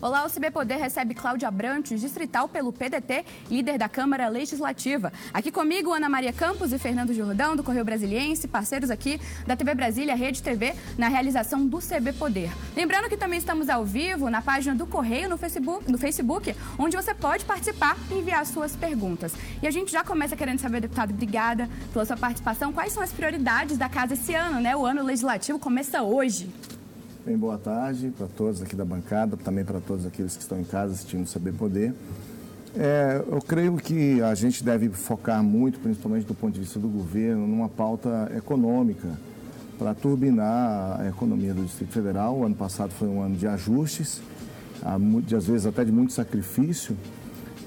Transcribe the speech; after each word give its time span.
Olá, 0.00 0.24
o 0.24 0.30
CB 0.30 0.52
Poder 0.52 0.76
recebe 0.76 1.12
Cláudia 1.12 1.48
Abrantes, 1.48 2.00
distrital 2.00 2.48
pelo 2.48 2.72
PDT, 2.72 3.24
líder 3.50 3.78
da 3.78 3.88
Câmara 3.88 4.28
Legislativa. 4.28 5.12
Aqui 5.34 5.50
comigo, 5.50 5.92
Ana 5.92 6.08
Maria 6.08 6.32
Campos 6.32 6.72
e 6.72 6.78
Fernando 6.78 7.12
Jordão, 7.12 7.56
do 7.56 7.64
Correio 7.64 7.84
Brasiliense, 7.84 8.46
parceiros 8.46 8.92
aqui 8.92 9.20
da 9.44 9.56
TV 9.56 9.74
Brasília, 9.74 10.14
Rede 10.14 10.40
TV, 10.40 10.72
na 10.96 11.08
realização 11.08 11.66
do 11.66 11.78
CB 11.78 12.12
Poder. 12.12 12.48
Lembrando 12.76 13.08
que 13.08 13.16
também 13.16 13.40
estamos 13.40 13.68
ao 13.68 13.84
vivo 13.84 14.30
na 14.30 14.40
página 14.40 14.72
do 14.72 14.86
Correio 14.86 15.28
no 15.28 15.36
Facebook, 15.36 15.90
no 15.90 15.98
Facebook 15.98 16.54
onde 16.78 16.96
você 16.96 17.12
pode 17.12 17.44
participar 17.44 17.96
e 18.08 18.20
enviar 18.20 18.46
suas 18.46 18.76
perguntas. 18.76 19.34
E 19.60 19.66
a 19.66 19.70
gente 19.72 19.90
já 19.90 20.04
começa 20.04 20.36
querendo 20.36 20.60
saber, 20.60 20.80
deputado, 20.80 21.10
obrigada 21.10 21.68
pela 21.92 22.04
sua 22.04 22.16
participação. 22.16 22.72
Quais 22.72 22.92
são 22.92 23.02
as 23.02 23.10
prioridades 23.10 23.76
da 23.76 23.88
casa 23.88 24.14
esse 24.14 24.32
ano, 24.32 24.60
né? 24.60 24.76
O 24.76 24.86
ano 24.86 25.02
legislativo 25.02 25.58
começa 25.58 26.02
hoje. 26.02 26.48
Bem, 27.28 27.36
boa 27.36 27.58
tarde 27.58 28.10
para 28.16 28.26
todos 28.26 28.62
aqui 28.62 28.74
da 28.74 28.86
bancada, 28.86 29.36
também 29.36 29.62
para 29.62 29.80
todos 29.80 30.06
aqueles 30.06 30.34
que 30.34 30.40
estão 30.40 30.58
em 30.58 30.64
casa 30.64 30.94
assistindo 30.94 31.26
Saber 31.26 31.52
Poder. 31.52 31.92
É, 32.74 33.22
eu 33.30 33.38
creio 33.42 33.76
que 33.76 34.22
a 34.22 34.34
gente 34.34 34.64
deve 34.64 34.88
focar 34.88 35.42
muito, 35.42 35.78
principalmente 35.78 36.24
do 36.24 36.34
ponto 36.34 36.54
de 36.54 36.60
vista 36.60 36.78
do 36.78 36.88
governo, 36.88 37.46
numa 37.46 37.68
pauta 37.68 38.32
econômica 38.34 39.08
para 39.78 39.94
turbinar 39.94 41.02
a 41.02 41.06
economia 41.06 41.52
do 41.52 41.62
Distrito 41.64 41.92
Federal. 41.92 42.34
O 42.34 42.46
ano 42.46 42.54
passado 42.54 42.92
foi 42.92 43.06
um 43.06 43.20
ano 43.20 43.36
de 43.36 43.46
ajustes, 43.46 44.22
às 44.82 45.46
vezes 45.46 45.66
até 45.66 45.84
de 45.84 45.92
muito 45.92 46.14
sacrifício, 46.14 46.96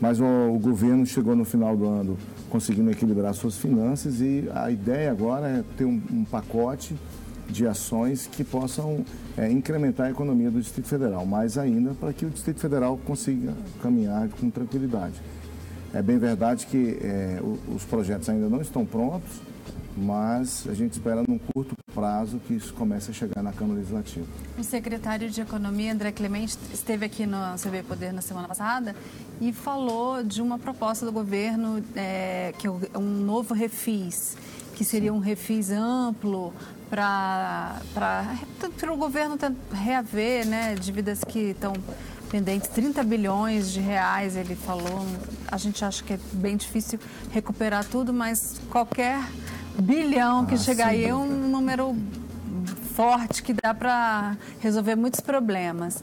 mas 0.01 0.19
o, 0.19 0.25
o 0.25 0.57
governo 0.57 1.05
chegou 1.05 1.35
no 1.35 1.45
final 1.45 1.77
do 1.77 1.85
ano 1.85 2.17
conseguindo 2.49 2.89
equilibrar 2.89 3.31
suas 3.35 3.57
finanças 3.57 4.21
e 4.21 4.49
a 4.55 4.71
ideia 4.71 5.11
agora 5.11 5.47
é 5.47 5.63
ter 5.77 5.85
um, 5.85 6.01
um 6.11 6.25
pacote 6.25 6.95
de 7.51 7.67
ações 7.67 8.27
que 8.27 8.43
possam 8.43 9.05
é, 9.37 9.51
incrementar 9.51 10.07
a 10.07 10.11
economia 10.11 10.49
do 10.49 10.61
Distrito 10.61 10.87
Federal, 10.87 11.25
mais 11.25 11.57
ainda 11.57 11.93
para 11.93 12.13
que 12.13 12.25
o 12.25 12.29
Distrito 12.29 12.59
Federal 12.59 12.97
consiga 13.05 13.53
caminhar 13.81 14.29
com 14.29 14.49
tranquilidade. 14.49 15.21
É 15.93 16.01
bem 16.01 16.17
verdade 16.17 16.65
que 16.67 16.97
é, 17.01 17.41
os 17.75 17.83
projetos 17.83 18.29
ainda 18.29 18.47
não 18.47 18.61
estão 18.61 18.85
prontos, 18.85 19.41
mas 19.95 20.65
a 20.69 20.73
gente 20.73 20.93
espera 20.93 21.23
num 21.27 21.37
curto 21.37 21.75
prazo 21.93 22.39
que 22.47 22.53
isso 22.53 22.73
comece 22.73 23.11
a 23.11 23.13
chegar 23.13 23.43
na 23.43 23.51
Câmara 23.51 23.79
Legislativa. 23.79 24.25
O 24.57 24.63
secretário 24.63 25.29
de 25.29 25.41
Economia, 25.41 25.91
André 25.91 26.13
Clemente, 26.13 26.57
esteve 26.73 27.05
aqui 27.05 27.25
no 27.25 27.37
CB 27.61 27.83
Poder 27.83 28.13
na 28.13 28.21
semana 28.21 28.47
passada 28.47 28.95
e 29.41 29.51
falou 29.51 30.23
de 30.23 30.41
uma 30.41 30.57
proposta 30.57 31.05
do 31.05 31.11
governo, 31.11 31.83
é, 31.93 32.53
que 32.57 32.67
é 32.67 32.97
um 32.97 33.23
novo 33.25 33.53
refis, 33.53 34.37
que 34.75 34.85
seria 34.85 35.13
um 35.13 35.19
refis 35.19 35.69
amplo 35.71 36.53
para 36.91 37.81
o 38.91 38.97
governo 38.97 39.37
reaver 39.71 40.45
né, 40.45 40.75
dívidas 40.75 41.23
que 41.23 41.51
estão 41.51 41.73
pendentes, 42.29 42.67
30 42.69 43.01
bilhões 43.03 43.71
de 43.71 43.79
reais, 43.79 44.35
ele 44.35 44.55
falou. 44.55 45.05
A 45.49 45.57
gente 45.57 45.83
acha 45.83 46.03
que 46.03 46.13
é 46.13 46.19
bem 46.33 46.57
difícil 46.57 46.99
recuperar 47.31 47.85
tudo, 47.85 48.13
mas 48.13 48.59
qualquer 48.69 49.19
bilhão 49.79 50.45
que 50.45 50.55
ah, 50.55 50.57
chegar 50.57 50.87
aí 50.87 51.05
é 51.05 51.15
um 51.15 51.25
número 51.25 51.95
forte 52.93 53.41
que 53.41 53.53
dá 53.53 53.73
para 53.73 54.35
resolver 54.59 54.95
muitos 54.95 55.21
problemas. 55.21 56.01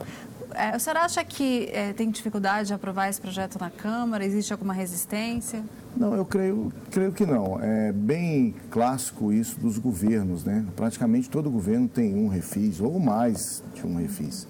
É, 0.59 0.71
a 0.71 0.79
senhora 0.81 1.03
acha 1.03 1.23
que 1.23 1.69
é, 1.73 1.93
tem 1.93 2.11
dificuldade 2.11 2.67
de 2.67 2.75
aprovar 2.75 3.09
esse 3.09 3.21
projeto 3.21 3.61
na 3.61 3.71
Câmara? 3.71 4.25
Existe 4.25 4.53
alguma 4.53 4.75
resistência? 4.75 5.63
Não, 5.97 6.17
eu 6.17 6.25
creio, 6.25 6.73
creio 6.91 7.13
que 7.13 7.25
não. 7.25 7.63
É 7.63 7.93
bem 7.93 8.57
clássico 8.69 9.33
isso 9.33 9.57
dos 9.61 9.79
governos, 9.79 10.45
né? 10.45 10.67
Praticamente 10.75 11.31
todo 11.31 11.49
governo 11.49 11.87
tem 11.87 12.13
um 12.13 12.27
refis, 12.27 12.81
ou 12.81 12.99
mais 12.99 13.63
de 13.73 13.87
um 13.87 13.95
refis. 13.95 14.49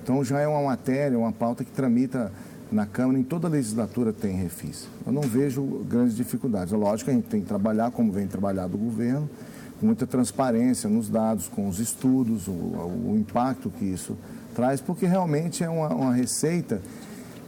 Então 0.00 0.22
já 0.22 0.38
é 0.38 0.46
uma 0.46 0.62
matéria, 0.62 1.18
uma 1.18 1.32
pauta 1.32 1.64
que 1.64 1.72
tramita 1.72 2.32
na 2.70 2.86
Câmara, 2.86 3.18
em 3.18 3.24
toda 3.24 3.48
a 3.48 3.50
legislatura 3.50 4.12
tem 4.12 4.36
refis. 4.36 4.86
Eu 5.04 5.12
não 5.12 5.22
vejo 5.22 5.64
grandes 5.88 6.14
dificuldades. 6.14 6.72
É 6.72 6.76
lógico 6.76 7.06
que 7.06 7.10
a 7.10 7.14
gente 7.14 7.26
tem 7.26 7.40
que 7.40 7.48
trabalhar 7.48 7.90
como 7.90 8.12
vem 8.12 8.28
trabalhado 8.28 8.76
o 8.76 8.78
governo, 8.78 9.28
com 9.80 9.86
muita 9.86 10.06
transparência 10.06 10.88
nos 10.88 11.08
dados, 11.08 11.48
com 11.48 11.68
os 11.68 11.80
estudos, 11.80 12.46
o, 12.46 12.52
o 12.52 13.16
impacto 13.18 13.72
que 13.76 13.84
isso 13.84 14.16
traz, 14.58 14.80
porque 14.80 15.06
realmente 15.06 15.62
é 15.62 15.70
uma, 15.70 15.88
uma 15.94 16.12
receita 16.12 16.82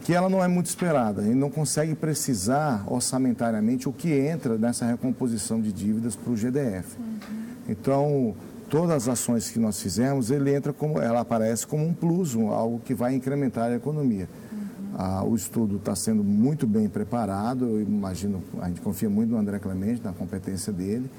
que 0.05 0.15
ela 0.15 0.29
não 0.29 0.45
é 0.45 0.47
muito 0.47 0.67
esperada 0.67 1.23
e 1.23 1.35
não 1.35 1.51
consegue 1.51 1.93
precisar 1.97 2.85
orçamentariamente 2.87 3.89
o 3.89 3.93
que 3.93 4.13
entra 4.13 4.57
nessa 4.57 4.87
recomposição 4.87 5.61
de 5.61 5.73
dívidas 5.73 6.15
para 6.15 6.33
o 6.33 6.37
GDF. 6.37 6.97
Uhum. 6.97 7.19
Então, 7.69 8.35
todas 8.71 9.09
as 9.09 9.09
ações 9.09 9.51
que 9.51 9.59
nós 9.59 9.83
fizemos, 9.83 10.31
ele 10.31 10.55
entra 10.55 10.73
como, 10.73 11.01
ela 11.01 11.19
aparece 11.19 11.67
como 11.67 11.85
um 11.85 11.93
plus, 11.93 12.37
algo 12.37 12.79
que 12.85 12.95
vai 12.95 13.13
incrementar 13.13 13.73
a 13.73 13.75
economia. 13.75 14.29
Uhum. 14.53 14.59
Ah, 14.97 15.25
o 15.25 15.35
estudo 15.35 15.79
está 15.79 15.97
sendo 15.97 16.23
muito 16.23 16.65
bem 16.65 16.89
preparado, 16.89 17.65
eu 17.65 17.83
imagino, 17.83 18.41
a 18.61 18.69
gente 18.69 18.81
confia 18.81 19.11
muito 19.11 19.31
no 19.31 19.37
André 19.37 19.59
Clemente, 19.59 20.01
na 20.05 20.13
competência 20.13 20.73
dele, 20.73 21.11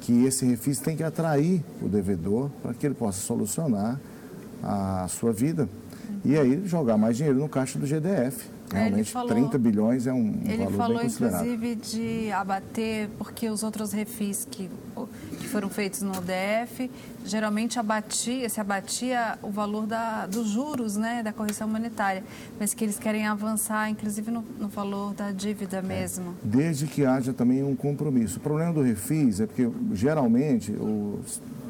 que 0.00 0.24
esse 0.24 0.44
refis 0.44 0.80
tem 0.80 0.96
que 0.96 1.04
atrair 1.04 1.62
o 1.80 1.88
devedor 1.88 2.50
para 2.60 2.74
que 2.74 2.84
ele 2.84 2.94
possa 2.96 3.20
solucionar 3.20 4.00
a 4.62 5.06
sua 5.08 5.32
vida 5.32 5.68
e 6.24 6.36
aí 6.36 6.66
jogar 6.66 6.96
mais 6.96 7.16
dinheiro 7.16 7.38
no 7.38 7.48
caixa 7.48 7.78
do 7.78 7.86
GDF. 7.86 8.58
É, 8.72 8.80
Realmente, 8.80 9.10
falou, 9.10 9.28
30 9.28 9.56
bilhões 9.56 10.06
é 10.06 10.12
um, 10.12 10.42
ele 10.44 10.58
valor 10.64 10.76
falou, 10.76 10.98
bem 10.98 11.06
considerável. 11.06 11.54
inclusive, 11.54 11.74
de 11.76 12.32
abater, 12.32 13.08
porque 13.16 13.48
os 13.48 13.62
outros 13.62 13.92
refis 13.92 14.46
que, 14.50 14.68
que 15.40 15.48
foram 15.48 15.70
feitos 15.70 16.02
no 16.02 16.12
DF, 16.12 16.90
geralmente 17.24 17.78
abatia, 17.78 18.46
se 18.50 18.60
abatia 18.60 19.38
o 19.42 19.50
valor 19.50 19.86
da, 19.86 20.26
dos 20.26 20.48
juros, 20.48 20.96
né, 20.96 21.22
da 21.22 21.32
correção 21.32 21.66
monetária, 21.66 22.22
mas 22.60 22.74
que 22.74 22.84
eles 22.84 22.98
querem 22.98 23.26
avançar, 23.26 23.88
inclusive, 23.88 24.30
no, 24.30 24.44
no 24.58 24.68
valor 24.68 25.14
da 25.14 25.30
dívida 25.30 25.78
é, 25.78 25.82
mesmo. 25.82 26.32
É, 26.32 26.34
desde 26.46 26.86
que 26.86 27.06
haja 27.06 27.32
também 27.32 27.62
um 27.64 27.74
compromisso. 27.74 28.36
O 28.38 28.40
problema 28.42 28.72
do 28.74 28.82
refis 28.82 29.40
é 29.40 29.46
porque, 29.46 29.66
geralmente, 29.94 30.72
o, 30.72 31.20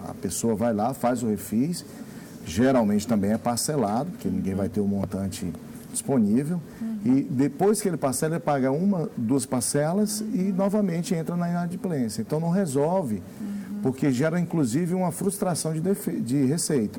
a 0.08 0.14
pessoa 0.14 0.56
vai 0.56 0.74
lá, 0.74 0.92
faz 0.92 1.22
o 1.22 1.28
refis, 1.28 1.84
geralmente 2.48 3.06
também 3.06 3.32
é 3.32 3.38
parcelado, 3.38 4.10
porque 4.10 4.28
ninguém 4.28 4.54
vai 4.54 4.68
ter 4.68 4.80
o 4.80 4.86
montante 4.86 5.52
disponível. 5.92 6.60
E 7.04 7.22
depois 7.22 7.80
que 7.80 7.88
ele 7.88 7.96
parcela, 7.96 8.34
ele 8.34 8.40
paga 8.40 8.72
uma, 8.72 9.08
duas 9.16 9.46
parcelas 9.46 10.20
e 10.20 10.52
novamente 10.52 11.14
entra 11.14 11.36
na 11.36 11.48
inadimplência. 11.48 12.22
Então 12.22 12.40
não 12.40 12.50
resolve, 12.50 13.22
porque 13.82 14.10
gera 14.10 14.40
inclusive 14.40 14.94
uma 14.94 15.12
frustração 15.12 15.72
de, 15.72 15.80
de 16.20 16.44
receita. 16.44 16.98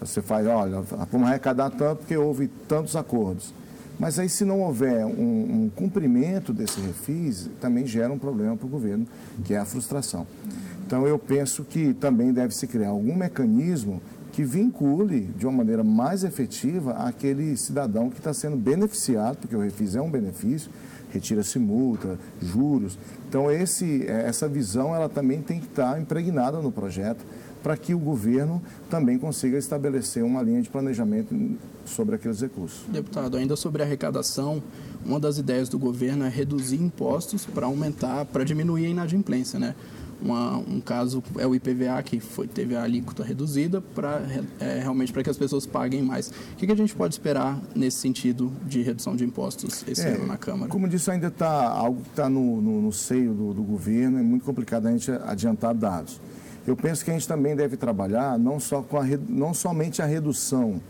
Você 0.00 0.20
faz, 0.20 0.46
olha, 0.46 0.80
vamos 1.10 1.28
arrecadar 1.28 1.70
tanto 1.70 2.00
porque 2.00 2.16
houve 2.16 2.48
tantos 2.68 2.94
acordos. 2.94 3.52
Mas 3.98 4.16
aí, 4.16 4.28
se 4.28 4.44
não 4.44 4.60
houver 4.60 5.04
um, 5.04 5.64
um 5.64 5.70
cumprimento 5.74 6.52
desse 6.52 6.80
refis, 6.80 7.50
também 7.60 7.84
gera 7.84 8.12
um 8.12 8.18
problema 8.18 8.56
para 8.56 8.66
o 8.66 8.68
governo, 8.68 9.04
que 9.44 9.54
é 9.54 9.58
a 9.58 9.64
frustração. 9.64 10.24
Então, 10.86 11.04
eu 11.04 11.18
penso 11.18 11.64
que 11.64 11.92
também 11.94 12.32
deve 12.32 12.54
se 12.54 12.68
criar 12.68 12.90
algum 12.90 13.16
mecanismo 13.16 14.00
que 14.38 14.44
vincule 14.44 15.22
de 15.36 15.44
uma 15.48 15.52
maneira 15.52 15.82
mais 15.82 16.22
efetiva 16.22 16.92
aquele 16.92 17.56
cidadão 17.56 18.08
que 18.08 18.18
está 18.18 18.32
sendo 18.32 18.56
beneficiado, 18.56 19.38
porque 19.38 19.56
o 19.56 19.58
refis 19.58 19.96
é 19.96 20.00
um 20.00 20.08
benefício, 20.08 20.70
retira-se 21.12 21.58
multa, 21.58 22.16
juros. 22.40 22.96
Então, 23.28 23.50
esse, 23.50 24.06
é, 24.06 24.28
essa 24.28 24.46
visão 24.46 24.94
ela 24.94 25.08
também 25.08 25.42
tem 25.42 25.58
que 25.58 25.66
estar 25.66 26.00
impregnada 26.00 26.60
no 26.60 26.70
projeto 26.70 27.26
para 27.64 27.76
que 27.76 27.92
o 27.92 27.98
governo 27.98 28.62
também 28.88 29.18
consiga 29.18 29.58
estabelecer 29.58 30.22
uma 30.22 30.40
linha 30.40 30.62
de 30.62 30.70
planejamento 30.70 31.34
sobre 31.84 32.14
aqueles 32.14 32.40
recursos. 32.40 32.84
Deputado, 32.86 33.36
ainda 33.36 33.56
sobre 33.56 33.82
a 33.82 33.84
arrecadação, 33.84 34.62
uma 35.04 35.18
das 35.18 35.38
ideias 35.38 35.68
do 35.68 35.80
governo 35.80 36.24
é 36.24 36.28
reduzir 36.28 36.80
impostos 36.80 37.44
para 37.44 37.66
aumentar, 37.66 38.24
para 38.26 38.44
diminuir 38.44 38.86
a 38.86 38.90
inadimplência, 38.90 39.58
né? 39.58 39.74
Uma, 40.20 40.58
um 40.58 40.80
caso 40.80 41.22
é 41.38 41.46
o 41.46 41.54
IPVA 41.54 42.02
que 42.02 42.18
foi, 42.20 42.46
teve 42.46 42.74
a 42.74 42.82
alíquota 42.82 43.22
reduzida 43.22 43.80
para 43.80 44.20
é, 44.60 44.80
realmente 44.80 45.12
para 45.12 45.22
que 45.22 45.30
as 45.30 45.36
pessoas 45.36 45.66
paguem 45.66 46.02
mais. 46.02 46.28
O 46.28 46.56
que, 46.56 46.66
que, 46.66 46.72
a 46.72 46.76
gente 46.76 46.94
pode 46.94 47.14
esperar 47.14 47.60
nesse 47.74 47.98
sentido 47.98 48.52
de 48.66 48.82
redução 48.82 49.14
de 49.14 49.24
impostos 49.24 49.84
esse 49.86 50.02
é, 50.02 50.14
ano 50.14 50.26
na 50.26 50.36
Câmara? 50.36 50.70
Como 50.70 50.88
disse, 50.88 51.10
ainda 51.10 51.28
está 51.28 51.68
algo 51.68 52.02
que 52.02 52.10
está 52.10 52.28
no, 52.28 52.60
no, 52.60 52.82
no, 52.82 52.92
seio 52.92 53.32
do, 53.32 53.54
do 53.54 53.62
governo, 53.62 54.18
é 54.18 54.22
muito 54.22 54.44
complicado 54.44 54.86
a 54.86 54.90
gente 54.90 55.10
adiantar 55.10 55.74
dados. 55.74 56.20
Eu 56.66 56.76
penso 56.76 57.04
que 57.04 57.10
a 57.10 57.14
gente 57.14 57.26
também 57.26 57.56
deve 57.56 57.76
trabalhar 57.76 58.38
não, 58.38 58.60
só 58.60 58.82
com 58.82 58.98
a, 58.98 59.04
não 59.28 59.54
somente 59.54 60.02
a 60.02 60.06
redução 60.06 60.80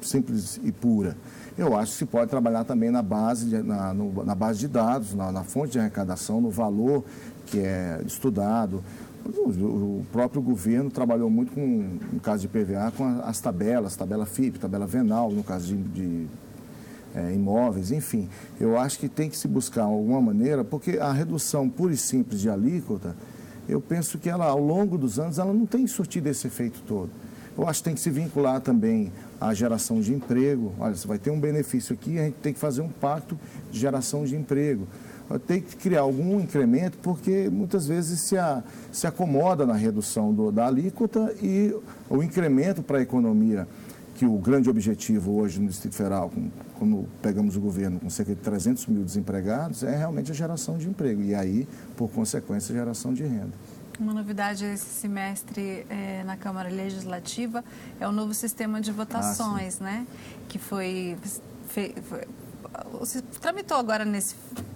simples 0.00 0.60
e 0.62 0.72
pura. 0.72 1.16
Eu 1.56 1.76
acho 1.76 1.92
que 1.92 1.98
se 1.98 2.06
pode 2.06 2.30
trabalhar 2.30 2.64
também 2.64 2.90
na 2.90 3.02
base 3.02 3.46
de, 3.46 3.62
na, 3.62 3.92
no, 3.92 4.24
na 4.24 4.34
base 4.34 4.58
de 4.60 4.68
dados, 4.68 5.14
na, 5.14 5.30
na 5.30 5.44
fonte 5.44 5.72
de 5.72 5.78
arrecadação, 5.78 6.40
no 6.40 6.50
valor 6.50 7.04
que 7.46 7.60
é 7.60 8.00
estudado. 8.06 8.82
O 9.24 10.04
próprio 10.10 10.42
governo 10.42 10.90
trabalhou 10.90 11.30
muito 11.30 11.52
com, 11.52 11.98
no 12.12 12.20
caso 12.20 12.42
de 12.42 12.48
PVA, 12.48 12.92
com 12.96 13.20
as 13.22 13.40
tabelas, 13.40 13.94
tabela 13.94 14.26
FIP, 14.26 14.58
tabela 14.58 14.86
venal, 14.86 15.30
no 15.30 15.44
caso 15.44 15.66
de, 15.66 15.76
de 15.76 16.26
é, 17.14 17.32
imóveis, 17.32 17.92
enfim. 17.92 18.28
Eu 18.60 18.78
acho 18.78 18.98
que 18.98 19.08
tem 19.08 19.30
que 19.30 19.36
se 19.36 19.46
buscar 19.46 19.84
alguma 19.84 20.20
maneira, 20.20 20.64
porque 20.64 20.98
a 20.98 21.12
redução 21.12 21.68
pura 21.68 21.92
e 21.92 21.96
simples 21.96 22.40
de 22.40 22.50
alíquota, 22.50 23.14
eu 23.68 23.80
penso 23.80 24.18
que 24.18 24.28
ela, 24.28 24.46
ao 24.46 24.58
longo 24.58 24.98
dos 24.98 25.18
anos, 25.18 25.38
ela 25.38 25.52
não 25.52 25.66
tem 25.66 25.86
surtido 25.86 26.28
esse 26.28 26.46
efeito 26.46 26.82
todo. 26.86 27.10
Eu 27.56 27.68
acho 27.68 27.80
que 27.80 27.84
tem 27.84 27.94
que 27.94 28.00
se 28.00 28.10
vincular 28.10 28.60
também 28.60 29.12
à 29.40 29.52
geração 29.52 30.00
de 30.00 30.12
emprego. 30.12 30.72
Olha, 30.78 30.94
você 30.94 31.06
vai 31.06 31.18
ter 31.18 31.30
um 31.30 31.38
benefício 31.38 31.92
aqui, 31.92 32.18
a 32.18 32.24
gente 32.24 32.36
tem 32.36 32.52
que 32.52 32.58
fazer 32.58 32.80
um 32.80 32.88
pacto 32.88 33.38
de 33.70 33.78
geração 33.78 34.24
de 34.24 34.34
emprego. 34.34 34.88
Tem 35.46 35.60
que 35.60 35.76
criar 35.76 36.02
algum 36.02 36.40
incremento, 36.40 36.98
porque 36.98 37.48
muitas 37.50 37.86
vezes 37.86 38.20
se, 38.20 38.36
a, 38.36 38.62
se 38.90 39.06
acomoda 39.06 39.64
na 39.64 39.74
redução 39.74 40.32
do, 40.32 40.52
da 40.52 40.66
alíquota 40.66 41.34
e 41.42 41.74
o 42.08 42.22
incremento 42.22 42.82
para 42.82 42.98
a 42.98 43.02
economia, 43.02 43.66
que 44.14 44.26
o 44.26 44.36
grande 44.36 44.68
objetivo 44.68 45.32
hoje 45.32 45.58
no 45.58 45.68
Distrito 45.68 45.94
Federal, 45.94 46.30
com, 46.30 46.50
quando 46.78 47.08
pegamos 47.22 47.56
o 47.56 47.60
governo 47.60 47.98
com 47.98 48.10
cerca 48.10 48.34
de 48.34 48.40
300 48.40 48.86
mil 48.86 49.04
desempregados, 49.04 49.82
é 49.82 49.96
realmente 49.96 50.30
a 50.30 50.34
geração 50.34 50.76
de 50.76 50.88
emprego. 50.88 51.22
E 51.22 51.34
aí, 51.34 51.66
por 51.96 52.10
consequência, 52.10 52.74
a 52.74 52.78
geração 52.78 53.14
de 53.14 53.22
renda. 53.22 53.52
Uma 53.98 54.14
novidade 54.14 54.64
esse 54.64 55.00
semestre 55.00 55.86
é, 55.88 56.22
na 56.24 56.36
Câmara 56.36 56.68
Legislativa 56.68 57.64
é 58.00 58.08
o 58.08 58.12
novo 58.12 58.32
sistema 58.34 58.80
de 58.80 58.90
votações, 58.90 59.80
ah, 59.80 59.84
né? 59.84 60.06
Que 60.48 60.58
foi, 60.58 61.16
foi, 61.68 61.94
foi 63.04 63.22
tramitou 63.40 63.76
agora 63.76 64.04
nesse, 64.04 64.34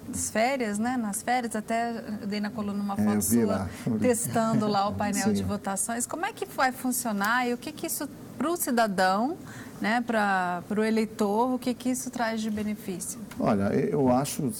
nas 0.08 0.31
férias, 0.31 0.78
né? 0.78 0.96
Nas 0.96 1.22
férias, 1.22 1.54
até 1.56 2.02
dei 2.26 2.40
na 2.40 2.50
coluna 2.50 2.82
uma 2.82 2.94
é, 2.94 3.04
foto 3.04 3.19
é, 3.19 3.20
sua 3.20 3.46
lá. 3.46 3.70
testando 4.00 4.66
lá 4.66 4.88
o 4.88 4.94
painel 4.94 5.32
de 5.32 5.43
votações. 5.43 6.06
Como 6.06 6.25
é 6.25 6.32
que 6.32 6.46
vai 6.46 6.72
funcionar 6.72 7.48
e 7.48 7.54
o 7.54 7.58
que, 7.58 7.72
que 7.72 7.87
isso 7.87 8.08
para 8.37 8.50
o 8.50 8.56
cidadão, 8.56 9.37
né, 9.81 10.02
para 10.06 10.62
o 10.76 10.84
eleitor, 10.84 11.54
o 11.54 11.58
que, 11.58 11.72
que 11.75 11.90
isso 11.90 12.10
traz 12.10 12.40
de 12.40 12.50
benefício? 12.50 13.19
Olha, 13.38 13.64
eu 13.75 14.10
acho, 14.10 14.50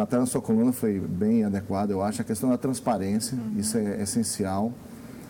até 0.00 0.18
na 0.18 0.26
sua 0.26 0.40
coluna 0.40 0.72
foi 0.72 0.98
bem 1.00 1.44
adequada, 1.44 1.92
eu 1.92 2.02
acho 2.02 2.20
a 2.20 2.24
questão 2.24 2.50
da 2.50 2.58
transparência, 2.58 3.36
uhum. 3.36 3.58
isso 3.58 3.78
é 3.78 4.02
essencial. 4.02 4.72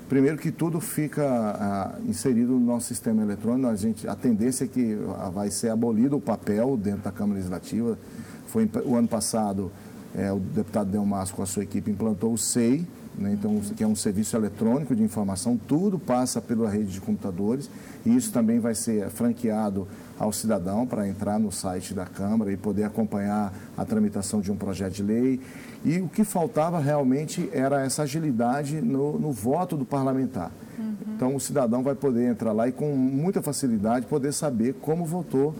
Primeiro 0.08 0.36
que 0.36 0.52
tudo 0.52 0.80
fica 0.80 1.24
ah, 1.24 1.98
inserido 2.06 2.52
no 2.52 2.60
nosso 2.60 2.88
sistema 2.88 3.22
eletrônico, 3.22 3.68
a, 3.68 3.74
gente, 3.74 4.06
a 4.06 4.14
tendência 4.14 4.64
é 4.64 4.68
que 4.68 4.98
ah, 5.18 5.30
vai 5.30 5.50
ser 5.50 5.70
abolido 5.70 6.16
o 6.16 6.20
papel 6.20 6.76
dentro 6.76 7.02
da 7.02 7.10
Câmara 7.10 7.36
Legislativa. 7.36 7.98
Foi 8.46 8.68
o 8.84 8.96
ano 8.96 9.08
passado, 9.08 9.72
é, 10.14 10.30
o 10.30 10.38
deputado 10.38 10.90
Delmas 10.90 11.32
com 11.32 11.42
a 11.42 11.46
sua 11.46 11.62
equipe 11.62 11.90
implantou 11.90 12.34
o 12.34 12.38
SEI, 12.38 12.86
né? 13.18 13.32
então, 13.32 13.58
que 13.60 13.82
é 13.82 13.86
um 13.86 13.96
serviço 13.96 14.36
eletrônico 14.36 14.94
de 14.94 15.02
informação, 15.02 15.56
tudo 15.56 15.98
passa 15.98 16.40
pela 16.40 16.68
rede 16.68 16.92
de 16.92 17.00
computadores 17.00 17.70
e 18.04 18.14
isso 18.14 18.30
também 18.30 18.60
vai 18.60 18.74
ser 18.74 19.08
franqueado 19.08 19.88
ao 20.18 20.32
cidadão 20.32 20.86
para 20.86 21.08
entrar 21.08 21.38
no 21.38 21.50
site 21.50 21.92
da 21.94 22.06
Câmara 22.06 22.52
e 22.52 22.56
poder 22.56 22.84
acompanhar 22.84 23.52
a 23.76 23.84
tramitação 23.84 24.40
de 24.40 24.50
um 24.50 24.56
projeto 24.56 24.92
de 24.94 25.02
lei. 25.02 25.40
E 25.84 25.98
o 26.00 26.08
que 26.08 26.24
faltava 26.24 26.78
realmente 26.78 27.48
era 27.52 27.84
essa 27.84 28.02
agilidade 28.02 28.80
no, 28.80 29.18
no 29.18 29.32
voto 29.32 29.76
do 29.76 29.84
parlamentar. 29.84 30.50
Uhum. 30.78 30.94
Então, 31.14 31.36
o 31.36 31.40
cidadão 31.40 31.82
vai 31.82 31.94
poder 31.94 32.28
entrar 32.28 32.52
lá 32.52 32.68
e, 32.68 32.72
com 32.72 32.94
muita 32.96 33.42
facilidade, 33.42 34.06
poder 34.06 34.32
saber 34.32 34.74
como 34.80 35.04
votou 35.04 35.54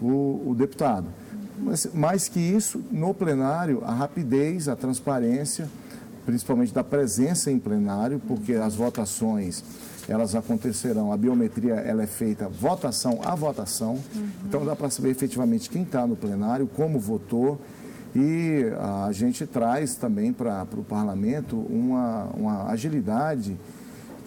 o, 0.00 0.50
o 0.50 0.54
deputado. 0.56 1.06
Uhum. 1.06 1.64
Mas, 1.66 1.88
mais 1.94 2.28
que 2.28 2.40
isso, 2.40 2.82
no 2.90 3.14
plenário, 3.14 3.82
a 3.84 3.92
rapidez, 3.92 4.68
a 4.68 4.76
transparência 4.76 5.68
principalmente 6.28 6.74
da 6.74 6.84
presença 6.84 7.50
em 7.50 7.58
plenário, 7.58 8.20
porque 8.28 8.52
as 8.52 8.74
votações 8.74 9.64
elas 10.08 10.34
acontecerão, 10.34 11.12
a 11.12 11.16
biometria 11.16 11.74
ela 11.74 12.02
é 12.02 12.06
feita 12.06 12.48
votação 12.48 13.20
a 13.22 13.34
votação, 13.34 13.94
uhum. 14.14 14.28
então 14.46 14.64
dá 14.64 14.74
para 14.74 14.88
saber 14.88 15.10
efetivamente 15.10 15.68
quem 15.68 15.82
está 15.82 16.06
no 16.06 16.16
plenário, 16.16 16.66
como 16.66 16.98
votou, 16.98 17.60
e 18.16 18.64
a 19.06 19.12
gente 19.12 19.46
traz 19.46 19.94
também 19.94 20.32
para 20.32 20.66
o 20.72 20.82
parlamento 20.82 21.56
uma, 21.56 22.24
uma 22.34 22.70
agilidade 22.70 23.56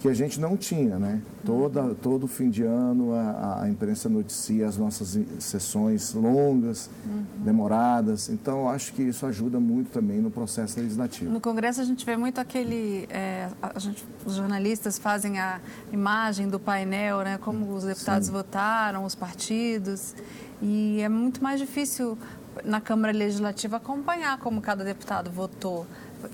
que 0.02 0.08
a 0.08 0.14
gente 0.14 0.40
não 0.40 0.56
tinha, 0.56 0.98
né? 0.98 1.22
Toda, 1.46 1.94
todo 1.94 2.26
fim 2.26 2.50
de 2.50 2.64
ano 2.64 3.14
a, 3.14 3.62
a 3.62 3.70
imprensa 3.70 4.08
noticia 4.08 4.66
as 4.66 4.76
nossas 4.76 5.16
sessões 5.38 6.12
longas, 6.12 6.90
uhum. 7.06 7.24
demoradas. 7.44 8.28
Então, 8.28 8.68
acho 8.68 8.92
que 8.94 9.02
isso 9.04 9.24
ajuda 9.24 9.60
muito 9.60 9.92
também 9.92 10.20
no 10.20 10.28
processo 10.28 10.80
legislativo. 10.80 11.30
No 11.30 11.40
Congresso 11.40 11.80
a 11.80 11.84
gente 11.84 12.04
vê 12.04 12.16
muito 12.16 12.40
aquele... 12.40 13.06
É, 13.10 13.48
gente, 13.76 14.04
os 14.26 14.34
jornalistas 14.34 14.98
fazem 14.98 15.38
a 15.38 15.60
imagem 15.92 16.48
do 16.48 16.58
painel, 16.58 17.20
né? 17.20 17.38
Como 17.38 17.72
os 17.72 17.84
deputados 17.84 18.26
Sim. 18.26 18.32
votaram, 18.32 19.04
os 19.04 19.14
partidos. 19.14 20.16
E 20.60 21.00
é 21.00 21.08
muito 21.08 21.40
mais 21.40 21.60
difícil 21.60 22.18
na 22.64 22.80
Câmara 22.80 23.16
Legislativa 23.16 23.76
acompanhar 23.76 24.36
como 24.38 24.60
cada 24.60 24.82
deputado 24.82 25.30
votou. 25.30 25.86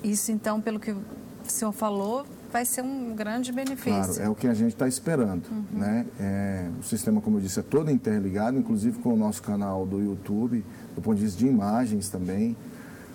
Isso, 0.03 0.31
então, 0.31 0.59
pelo 0.59 0.79
que 0.79 0.89
o 0.89 0.97
senhor 1.45 1.71
falou, 1.71 2.25
vai 2.51 2.65
ser 2.65 2.81
um 2.81 3.15
grande 3.15 3.51
benefício. 3.51 4.13
Claro, 4.13 4.21
é 4.21 4.29
o 4.29 4.35
que 4.35 4.47
a 4.47 4.53
gente 4.53 4.73
está 4.73 4.87
esperando. 4.87 5.43
Uhum. 5.49 5.79
Né? 5.79 6.05
É, 6.19 6.69
o 6.79 6.83
sistema, 6.83 7.21
como 7.21 7.37
eu 7.37 7.41
disse, 7.41 7.59
é 7.59 7.63
todo 7.63 7.91
interligado, 7.91 8.57
inclusive 8.57 8.99
com 8.99 9.13
o 9.13 9.17
nosso 9.17 9.41
canal 9.41 9.85
do 9.85 10.01
YouTube, 10.01 10.63
do 10.95 11.01
ponto 11.01 11.17
de 11.17 11.23
vista 11.23 11.39
de 11.39 11.47
imagens 11.47 12.09
também. 12.09 12.55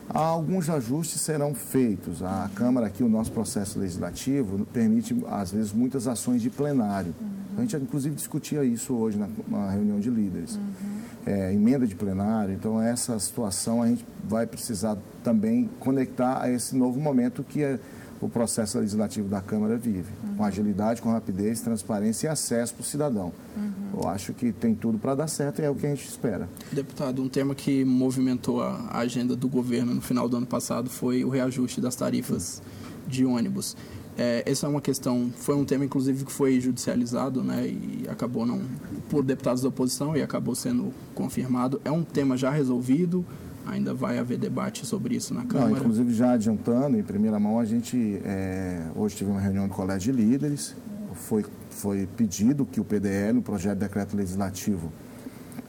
Alguns 0.09 0.69
ajustes 0.69 1.21
serão 1.21 1.55
feitos. 1.55 2.23
A 2.23 2.51
Câmara 2.55 2.87
aqui, 2.87 3.03
o 3.03 3.09
nosso 3.09 3.33
processo 3.33 3.79
legislativo, 3.79 4.67
permite, 4.67 5.17
às 5.31 5.51
vezes, 5.51 5.73
muitas 5.73 6.07
ações 6.07 6.43
de 6.43 6.51
plenário. 6.51 7.15
Uhum. 7.21 7.29
A 7.59 7.61
gente, 7.63 7.77
inclusive, 7.77 8.15
discutia 8.15 8.65
isso 8.65 8.95
hoje 8.95 9.19
na, 9.19 9.29
na 9.49 9.71
reunião 9.71 9.99
de 9.99 10.11
líderes. 10.11 10.57
Uhum. 10.57 10.95
É, 11.27 11.55
emenda 11.55 11.87
de 11.87 11.95
plenário. 11.95 12.53
Então, 12.53 12.81
essa 12.81 13.19
situação 13.19 13.83
a 13.83 13.89
gente 13.89 14.05
vai 14.29 14.47
precisar 14.47 14.99
também 15.23 15.71
conectar 15.81 16.43
a 16.43 16.51
esse 16.51 16.77
novo 16.77 17.01
momento 17.01 17.43
que 17.43 17.63
é 17.63 17.81
o 18.25 18.29
processo 18.29 18.79
legislativo 18.79 19.29
da 19.29 19.43
Câmara 19.43 19.77
vive, 19.77 20.11
uhum. 20.23 20.37
com 20.37 20.45
agilidade, 20.45 21.03
com 21.03 21.11
rapidez, 21.11 21.61
transparência 21.61 22.27
e 22.27 22.31
acesso 22.31 22.75
para 22.75 22.81
o 22.81 22.85
cidadão. 22.85 23.33
Uhum. 23.55 24.01
Eu 24.01 24.09
acho 24.09 24.33
que 24.33 24.51
tem 24.51 24.75
tudo 24.75 24.99
para 24.99 25.15
dar 25.15 25.29
certo 25.29 25.61
e 25.61 25.65
é 25.65 25.69
o 25.69 25.75
que 25.75 25.87
a 25.87 25.91
gente 25.91 26.09
espera. 26.09 26.49
Deputado, 26.73 27.23
um 27.23 27.29
tema 27.29 27.55
que 27.55 27.85
movimentou 27.85 28.63
a 28.63 28.99
agenda 28.99 29.37
do 29.37 29.47
governo 29.47 29.95
no 29.95 30.01
final 30.01 30.27
do 30.27 30.39
ano 30.39 30.47
passado 30.47 30.89
foi 30.89 31.23
o 31.23 31.29
reajuste 31.29 31.83
das 31.83 31.95
tarifas 31.95 32.63
de 33.07 33.27
ônibus. 33.27 33.77
É, 34.17 34.43
essa 34.47 34.67
é 34.67 34.71
uma 34.71 34.81
questão, 34.81 35.31
foi 35.37 35.55
um 35.55 35.65
tema 35.65 35.85
inclusive 35.85 36.25
que 36.25 36.33
foi 36.33 36.59
judicializado, 36.61 37.43
né, 37.43 37.67
e 37.67 38.07
acabou 38.09 38.47
não 38.47 38.63
por 39.11 39.23
deputados 39.23 39.61
da 39.61 39.69
oposição 39.69 40.17
e 40.17 40.23
acabou 40.23 40.55
sendo 40.55 40.95
confirmado. 41.15 41.79
É 41.85 41.91
um 41.91 42.03
tema 42.03 42.39
já 42.39 42.49
resolvido 42.49 43.25
ainda 43.67 43.95
vai 43.95 44.19
haver 44.19 44.39
debate 44.39 44.85
sobre 44.87 45.17
isso 45.17 45.33
na 45.35 45.45
Câmara? 45.45 45.71
Não, 45.71 45.79
inclusive, 45.79 46.13
já 46.13 46.33
adiantando, 46.33 46.99
em 46.99 47.03
primeira 47.03 47.39
mão, 47.39 47.59
a 47.59 47.65
gente 47.65 48.21
é, 48.25 48.87
hoje 48.95 49.17
tive 49.17 49.31
uma 49.31 49.41
reunião 49.41 49.67
do 49.67 49.75
Colégio 49.75 50.13
de 50.13 50.23
Líderes, 50.23 50.75
foi, 51.15 51.45
foi 51.71 52.09
pedido 52.17 52.67
que 52.67 52.81
o 52.81 52.85
PDL, 52.85 53.39
o 53.39 53.43
Projeto 53.43 53.75
de 53.75 53.81
Decreto 53.81 54.17
Legislativo, 54.17 54.93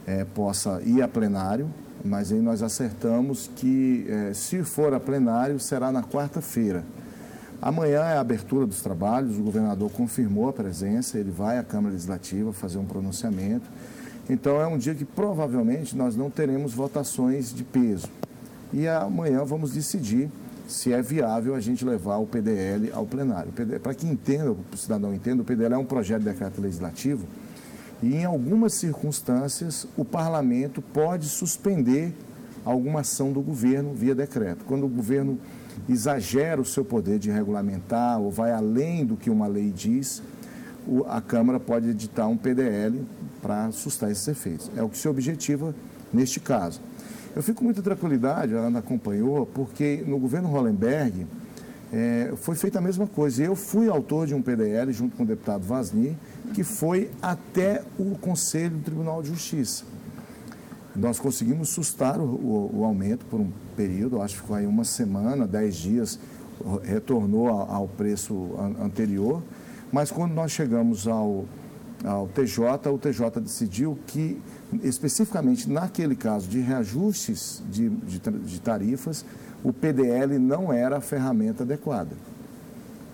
é, 0.05 0.23
possa 0.23 0.81
ir 0.83 1.01
a 1.01 1.07
plenário, 1.07 1.69
mas 2.03 2.31
aí 2.31 2.39
nós 2.39 2.61
acertamos 2.61 3.49
que, 3.55 4.05
é, 4.07 4.33
se 4.33 4.63
for 4.63 4.93
a 4.93 4.99
plenário, 4.99 5.59
será 5.59 5.91
na 5.91 6.03
quarta-feira. 6.03 6.83
Amanhã 7.61 8.01
é 8.01 8.17
a 8.17 8.19
abertura 8.19 8.67
dos 8.67 8.81
trabalhos, 8.81 9.37
o 9.37 9.41
governador 9.41 9.89
confirmou 9.91 10.49
a 10.49 10.53
presença, 10.53 11.17
ele 11.17 11.31
vai 11.31 11.57
à 11.57 11.63
Câmara 11.63 11.93
Legislativa 11.93 12.53
fazer 12.53 12.77
um 12.77 12.85
pronunciamento. 12.85 13.65
Então 14.29 14.59
é 14.59 14.67
um 14.67 14.77
dia 14.77 14.95
que 14.95 15.05
provavelmente 15.05 15.95
nós 15.95 16.15
não 16.15 16.29
teremos 16.29 16.73
votações 16.73 17.53
de 17.53 17.63
peso. 17.63 18.07
E 18.73 18.87
amanhã 18.87 19.43
vamos 19.43 19.73
decidir 19.73 20.29
se 20.67 20.91
é 20.91 21.01
viável 21.01 21.53
a 21.53 21.59
gente 21.59 21.85
levar 21.85 22.17
o 22.17 22.25
PDL 22.25 22.91
ao 22.91 23.05
plenário. 23.05 23.51
Para 23.81 23.93
que 23.93 24.07
entenda, 24.07 24.51
o 24.51 24.77
cidadão 24.77 25.13
entenda, 25.13 25.41
o 25.41 25.45
PDL 25.45 25.75
é 25.75 25.77
um 25.77 25.85
projeto 25.85 26.19
de 26.19 26.29
decreto 26.29 26.59
legislativo 26.59 27.25
e 28.01 28.15
em 28.15 28.25
algumas 28.25 28.73
circunstâncias 28.73 29.87
o 29.95 30.03
parlamento 30.03 30.81
pode 30.81 31.27
suspender 31.27 32.13
alguma 32.63 33.01
ação 33.01 33.31
do 33.31 33.41
governo 33.41 33.93
via 33.93 34.15
decreto. 34.15 34.65
Quando 34.65 34.85
o 34.85 34.89
governo 34.89 35.39
exagera 35.87 36.59
o 36.59 36.65
seu 36.65 36.83
poder 36.83 37.19
de 37.19 37.29
regulamentar 37.29 38.19
ou 38.19 38.31
vai 38.31 38.51
além 38.51 39.05
do 39.05 39.15
que 39.15 39.29
uma 39.29 39.47
lei 39.47 39.71
diz, 39.71 40.21
a 41.07 41.21
Câmara 41.21 41.59
pode 41.59 41.89
editar 41.89 42.27
um 42.27 42.37
PDL 42.37 43.03
para 43.41 43.71
sustar 43.71 44.11
esses 44.11 44.27
efeitos. 44.27 44.71
É 44.75 44.83
o 44.83 44.89
que 44.89 44.97
se 44.97 45.07
objetiva 45.07 45.73
neste 46.13 46.39
caso. 46.39 46.81
Eu 47.35 47.43
fico 47.43 47.59
com 47.59 47.65
muita 47.65 47.81
tranquilidade, 47.81 48.55
a 48.55 48.59
Ana 48.59 48.79
acompanhou, 48.79 49.45
porque 49.45 50.03
no 50.07 50.17
governo 50.17 50.49
Hollenberg 50.49 51.27
é, 51.91 52.33
foi 52.37 52.55
feita 52.55 52.79
a 52.79 52.81
mesma 52.81 53.07
coisa. 53.07 53.43
Eu 53.43 53.55
fui 53.55 53.89
autor 53.89 54.25
de 54.25 54.33
um 54.33 54.41
PDL, 54.41 54.91
junto 54.93 55.17
com 55.17 55.23
o 55.23 55.25
deputado 55.25 55.61
Vasni, 55.61 56.17
que 56.53 56.63
foi 56.63 57.11
até 57.21 57.83
o 57.99 58.15
Conselho 58.17 58.77
do 58.77 58.83
Tribunal 58.83 59.21
de 59.21 59.29
Justiça. 59.29 59.83
Nós 60.95 61.19
conseguimos 61.19 61.69
sustar 61.69 62.19
o, 62.19 62.23
o, 62.23 62.79
o 62.79 62.85
aumento 62.85 63.25
por 63.25 63.39
um 63.41 63.51
período, 63.75 64.21
acho 64.21 64.35
que 64.35 64.41
ficou 64.41 64.55
aí 64.55 64.65
uma 64.65 64.85
semana, 64.85 65.45
dez 65.45 65.75
dias, 65.75 66.17
retornou 66.83 67.49
ao, 67.49 67.87
preço 67.87 68.51
an, 68.57 68.85
anterior, 68.85 69.41
mas 69.91 70.11
quando 70.11 70.33
nós 70.33 70.51
chegamos 70.51 71.07
ao, 71.07 71.45
ao 72.03 72.27
TJ, 72.27 72.89
o 72.89 72.97
TJ 72.97 73.41
decidiu 73.41 73.97
que, 74.07 74.41
especificamente 74.83 75.69
naquele 75.69 76.15
caso 76.15 76.47
de 76.47 76.59
reajustes 76.59 77.63
de, 77.69 77.89
de, 77.89 78.19
de 78.19 78.61
tarifas, 78.61 79.25
o 79.63 79.73
PDL 79.73 80.37
não 80.37 80.71
era 80.71 80.97
a 80.97 81.01
ferramenta 81.01 81.63
adequada. 81.63 82.11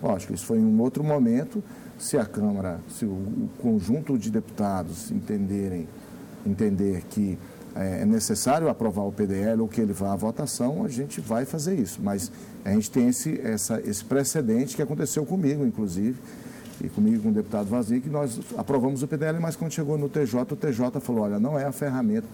Lógico, 0.02 0.34
isso 0.34 0.44
foi 0.44 0.58
em 0.58 0.64
um 0.64 0.80
outro 0.80 1.04
momento. 1.04 1.62
Se 1.98 2.18
a 2.18 2.26
Câmara, 2.26 2.80
se 2.88 3.04
o, 3.04 3.48
conjunto 3.58 4.18
de 4.18 4.30
deputados 4.30 5.10
entenderem, 5.10 5.88
entender 6.44 7.04
que 7.08 7.38
é, 7.74 8.02
é 8.02 8.04
necessário 8.04 8.68
aprovar 8.68 9.02
o 9.02 9.12
PDL 9.12 9.62
ou 9.62 9.68
que 9.68 9.80
ele 9.80 9.92
vá 9.92 10.12
à 10.12 10.16
votação, 10.16 10.84
a 10.84 10.88
gente 10.88 11.20
vai 11.20 11.44
fazer 11.44 11.78
isso. 11.78 12.00
Mas 12.02 12.32
a 12.64 12.70
gente 12.72 12.90
tem 12.90 13.08
esse, 13.08 13.40
essa, 13.40 13.80
esse 13.80 14.04
precedente 14.04 14.74
que 14.74 14.82
aconteceu 14.82 15.24
comigo, 15.24 15.64
inclusive, 15.64 16.18
e 16.82 16.88
comigo 16.88 17.22
com 17.22 17.28
o 17.28 17.32
deputado 17.32 17.66
Vazio, 17.66 18.00
que 18.00 18.10
nós 18.10 18.40
aprovamos 18.56 19.02
o 19.02 19.08
PDL, 19.08 19.38
mas 19.40 19.54
quando 19.54 19.72
chegou 19.72 19.96
no 19.96 20.08
TJ, 20.08 20.40
o 20.52 20.56
TJ 20.56 21.00
falou, 21.00 21.24
olha, 21.24 21.38
não 21.38 21.58
é 21.58 21.64
a 21.64 21.72
ferramenta 21.72 22.26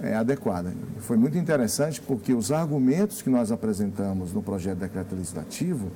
é, 0.00 0.14
adequada. 0.14 0.72
Foi 1.00 1.16
muito 1.16 1.36
interessante 1.36 2.00
porque 2.00 2.32
os 2.32 2.50
argumentos 2.50 3.20
que 3.20 3.28
nós 3.28 3.52
apresentamos 3.52 4.32
no 4.32 4.42
projeto 4.42 4.76
de 4.76 4.80
decreto 4.80 5.14
legislativo 5.14 5.90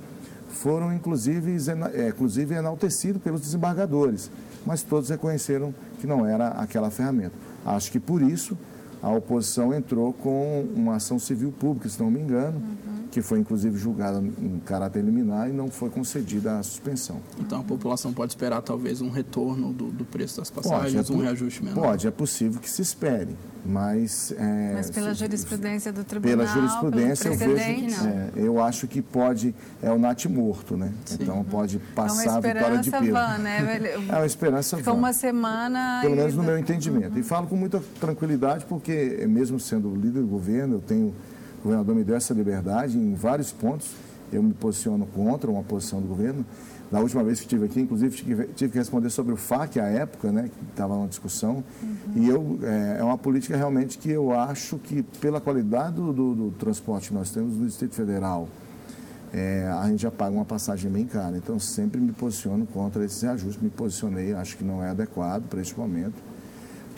foram 0.50 0.92
inclusive, 0.92 1.56
é, 1.94 2.08
inclusive 2.08 2.54
enaltecidos 2.54 3.22
pelos 3.22 3.40
desembargadores, 3.40 4.30
mas 4.66 4.82
todos 4.82 5.08
reconheceram 5.08 5.74
que 6.00 6.06
não 6.06 6.26
era 6.26 6.48
aquela 6.48 6.90
ferramenta. 6.90 7.34
Acho 7.64 7.90
que 7.90 8.00
por 8.00 8.22
isso 8.22 8.56
a 9.02 9.10
oposição 9.10 9.72
entrou 9.72 10.12
com 10.12 10.66
uma 10.74 10.96
ação 10.96 11.18
civil 11.18 11.52
pública, 11.52 11.88
se 11.88 12.00
não 12.00 12.10
me 12.10 12.20
engano, 12.20 12.58
uhum. 12.58 12.97
Que 13.10 13.22
foi 13.22 13.38
inclusive 13.38 13.78
julgada 13.78 14.18
em 14.18 14.60
caráter 14.60 15.02
liminar 15.02 15.48
e 15.48 15.52
não 15.52 15.70
foi 15.70 15.90
concedida 15.90 16.58
a 16.58 16.62
suspensão. 16.62 17.20
Então 17.38 17.60
a 17.60 17.64
população 17.64 18.12
pode 18.12 18.32
esperar 18.32 18.60
talvez 18.62 19.00
um 19.00 19.10
retorno 19.10 19.72
do, 19.72 19.86
do 19.86 20.04
preço 20.04 20.38
das 20.38 20.50
passagens, 20.50 21.06
pode, 21.06 21.12
é 21.12 21.14
um 21.16 21.24
reajuste 21.24 21.64
menor? 21.64 21.82
Pode, 21.82 22.06
é 22.06 22.10
possível 22.10 22.60
que 22.60 22.70
se 22.70 22.82
espere, 22.82 23.36
mas... 23.64 24.32
É, 24.36 24.72
mas 24.74 24.90
pela 24.90 25.14
se, 25.14 25.20
jurisprudência 25.20 25.92
do 25.92 26.04
tribunal, 26.04 26.36
Pela 26.36 26.46
jurisprudência 26.46 27.28
eu 27.28 27.36
vejo, 27.36 28.06
é, 28.06 28.30
eu 28.36 28.62
acho 28.62 28.86
que 28.86 29.00
pode, 29.00 29.54
é 29.82 29.90
o 29.90 29.98
nat 29.98 30.26
morto, 30.26 30.76
né? 30.76 30.92
Sim. 31.06 31.18
Então 31.20 31.42
pode 31.44 31.78
passar 31.94 32.26
é 32.26 32.28
a 32.28 32.40
vitória 32.40 32.78
de 32.78 32.90
Pedro. 32.90 33.12
Van, 33.12 33.38
né? 33.38 33.94
é 34.08 34.16
uma 34.16 34.26
esperança 34.26 34.76
Fica 34.76 34.92
uma 34.92 35.12
semana... 35.12 36.00
Pelo 36.02 36.16
menos 36.16 36.34
no 36.34 36.42
meu 36.42 36.58
entendimento. 36.58 37.14
Uhum. 37.14 37.20
E 37.20 37.22
falo 37.22 37.46
com 37.46 37.56
muita 37.56 37.82
tranquilidade 37.98 38.66
porque, 38.66 39.26
mesmo 39.28 39.58
sendo 39.58 39.94
líder 39.94 40.20
do 40.20 40.26
governo, 40.26 40.74
eu 40.74 40.80
tenho... 40.80 41.14
O 41.60 41.64
governador 41.64 41.94
me 41.94 42.04
deu 42.04 42.16
essa 42.16 42.32
liberdade 42.34 42.96
em 42.96 43.14
vários 43.14 43.52
pontos. 43.52 43.88
Eu 44.32 44.42
me 44.42 44.52
posiciono 44.52 45.06
contra 45.06 45.50
uma 45.50 45.62
posição 45.62 46.00
do 46.00 46.06
governo 46.06 46.44
da 46.90 47.00
última 47.00 47.22
vez 47.22 47.38
que 47.38 47.44
estive 47.44 47.66
aqui, 47.66 47.80
inclusive, 47.80 48.16
tive 48.54 48.72
que 48.72 48.78
responder 48.78 49.10
sobre 49.10 49.32
o 49.32 49.36
FAC 49.36 49.78
à 49.78 49.86
época, 49.86 50.32
né, 50.32 50.44
que 50.48 50.70
estava 50.70 50.94
uma 50.94 51.06
discussão. 51.06 51.62
Uhum. 51.82 51.96
E 52.16 52.28
eu, 52.28 52.58
é, 52.62 52.96
é, 53.00 53.04
uma 53.04 53.18
política 53.18 53.56
realmente 53.56 53.98
que 53.98 54.10
eu 54.10 54.32
acho 54.32 54.78
que, 54.78 55.02
pela 55.20 55.40
qualidade 55.40 55.96
do, 55.96 56.12
do, 56.12 56.34
do 56.34 56.50
transporte 56.52 57.08
que 57.08 57.14
nós 57.14 57.30
temos 57.30 57.56
no 57.58 57.66
Distrito 57.66 57.94
Federal, 57.94 58.48
é, 59.32 59.68
a 59.68 59.86
gente 59.88 60.00
já 60.00 60.10
paga 60.10 60.34
uma 60.34 60.46
passagem 60.46 60.90
bem 60.90 61.04
cara. 61.04 61.36
Então, 61.36 61.58
sempre 61.58 62.00
me 62.00 62.12
posiciono 62.12 62.66
contra 62.66 63.04
esses 63.04 63.20
reajustes. 63.20 63.60
Me 63.60 63.68
posicionei, 63.68 64.32
acho 64.32 64.56
que 64.56 64.64
não 64.64 64.82
é 64.82 64.88
adequado 64.88 65.46
para 65.48 65.60
este 65.60 65.78
momento. 65.78 66.14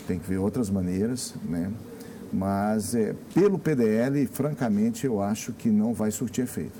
Tem 0.07 0.21
que 0.21 0.29
ver 0.29 0.39
outras 0.39 0.71
maneiras, 0.71 1.35
né? 1.45 1.69
Mas, 2.33 2.95
é, 2.95 3.15
pelo 3.35 3.59
PDL, 3.59 4.27
francamente, 4.27 5.05
eu 5.05 5.21
acho 5.21 5.53
que 5.53 5.69
não 5.69 5.93
vai 5.93 6.11
surtir 6.11 6.45
efeito. 6.45 6.79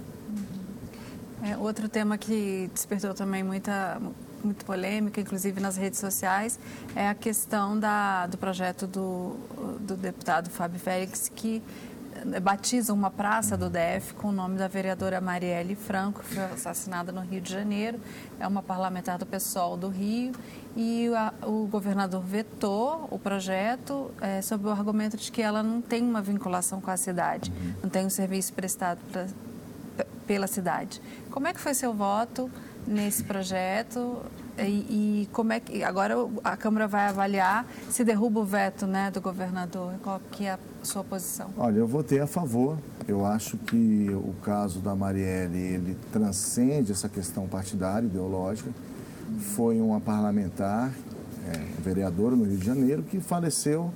É, 1.43 1.57
outro 1.57 1.89
tema 1.89 2.19
que 2.19 2.71
despertou 2.73 3.15
também 3.15 3.43
muita, 3.43 4.01
muito 4.45 4.65
polêmica, 4.65 5.21
inclusive 5.21 5.61
nas 5.61 5.77
redes 5.77 5.99
sociais, 5.99 6.59
é 6.95 7.09
a 7.09 7.15
questão 7.15 7.79
da, 7.79 8.27
do 8.27 8.37
projeto 8.37 8.87
do, 8.87 9.37
do 9.81 9.97
deputado 9.97 10.51
Fábio 10.51 10.79
Félix, 10.79 11.31
que 11.35 11.63
batiza 12.43 12.93
uma 12.93 13.11
praça 13.11 13.57
do 13.57 13.71
DF 13.71 14.15
com 14.15 14.29
o 14.29 14.33
nome 14.33 14.57
da 14.57 14.69
vereadora 14.69 15.21
Marielle 15.21 15.75
Franco, 15.75 16.21
que 16.21 16.35
foi 16.35 16.45
assassinada 16.45 17.13
no 17.13 17.21
Rio 17.21 17.41
de 17.41 17.53
Janeiro. 17.53 18.01
É 18.39 18.47
uma 18.47 18.63
parlamentar 18.63 19.19
do 19.19 19.27
PSOL 19.27 19.77
do 19.77 19.89
Rio. 19.89 20.33
E 20.77 21.09
a, 21.15 21.33
o 21.43 21.67
governador 21.67 22.23
vetou 22.23 23.09
o 23.11 23.19
projeto 23.19 24.11
é, 24.21 24.41
sob 24.41 24.67
o 24.67 24.71
argumento 24.71 25.17
de 25.17 25.33
que 25.33 25.43
ela 25.43 25.63
não 25.63 25.81
tem 25.81 26.03
uma 26.03 26.23
vinculação 26.23 26.81
com 26.81 26.91
a 26.91 26.97
cidade, 26.97 27.53
não 27.83 27.91
tem 27.91 28.07
um 28.07 28.11
serviço 28.11 28.53
prestado 28.53 29.01
pra, 29.11 29.27
pela 30.27 30.47
cidade. 30.47 31.01
Como 31.31 31.49
é 31.49 31.53
que 31.53 31.61
foi 31.61 31.75
seu 31.75 31.93
voto 31.93 32.51
nesse 32.87 33.25
projeto 33.25 34.23
e, 34.69 35.23
e, 35.23 35.29
como 35.33 35.53
é 35.53 35.61
que 35.61 35.83
agora 35.83 36.15
a 36.43 36.57
Câmara 36.57 36.87
vai 36.87 37.09
avaliar 37.09 37.67
se 37.91 38.05
derruba 38.05 38.41
o 38.41 38.45
veto 38.45 38.87
né, 38.87 39.11
do 39.11 39.21
governador? 39.21 39.95
Qual 40.03 40.21
que 40.31 40.45
é 40.45 40.53
a 40.53 40.59
sua 40.83 41.05
posição? 41.05 41.51
Olha, 41.57 41.79
eu 41.79 41.87
votei 41.87 42.21
a 42.21 42.27
favor. 42.27 42.79
Eu 43.07 43.25
acho 43.25 43.57
que 43.57 44.09
o 44.11 44.35
caso 44.43 44.81
da 44.81 44.95
Marielle 44.95 45.59
ele 45.59 45.97
transcende 46.13 46.93
essa 46.93 47.09
questão 47.09 47.47
partidária, 47.47 48.07
ideológica. 48.07 48.71
Foi 49.55 49.81
uma 49.81 50.01
parlamentar, 50.01 50.91
é, 51.49 51.83
vereadora 51.83 52.37
no 52.37 52.45
Rio 52.45 52.57
de 52.57 52.67
Janeiro, 52.67 53.03
que 53.03 53.21
faleceu 53.21 53.93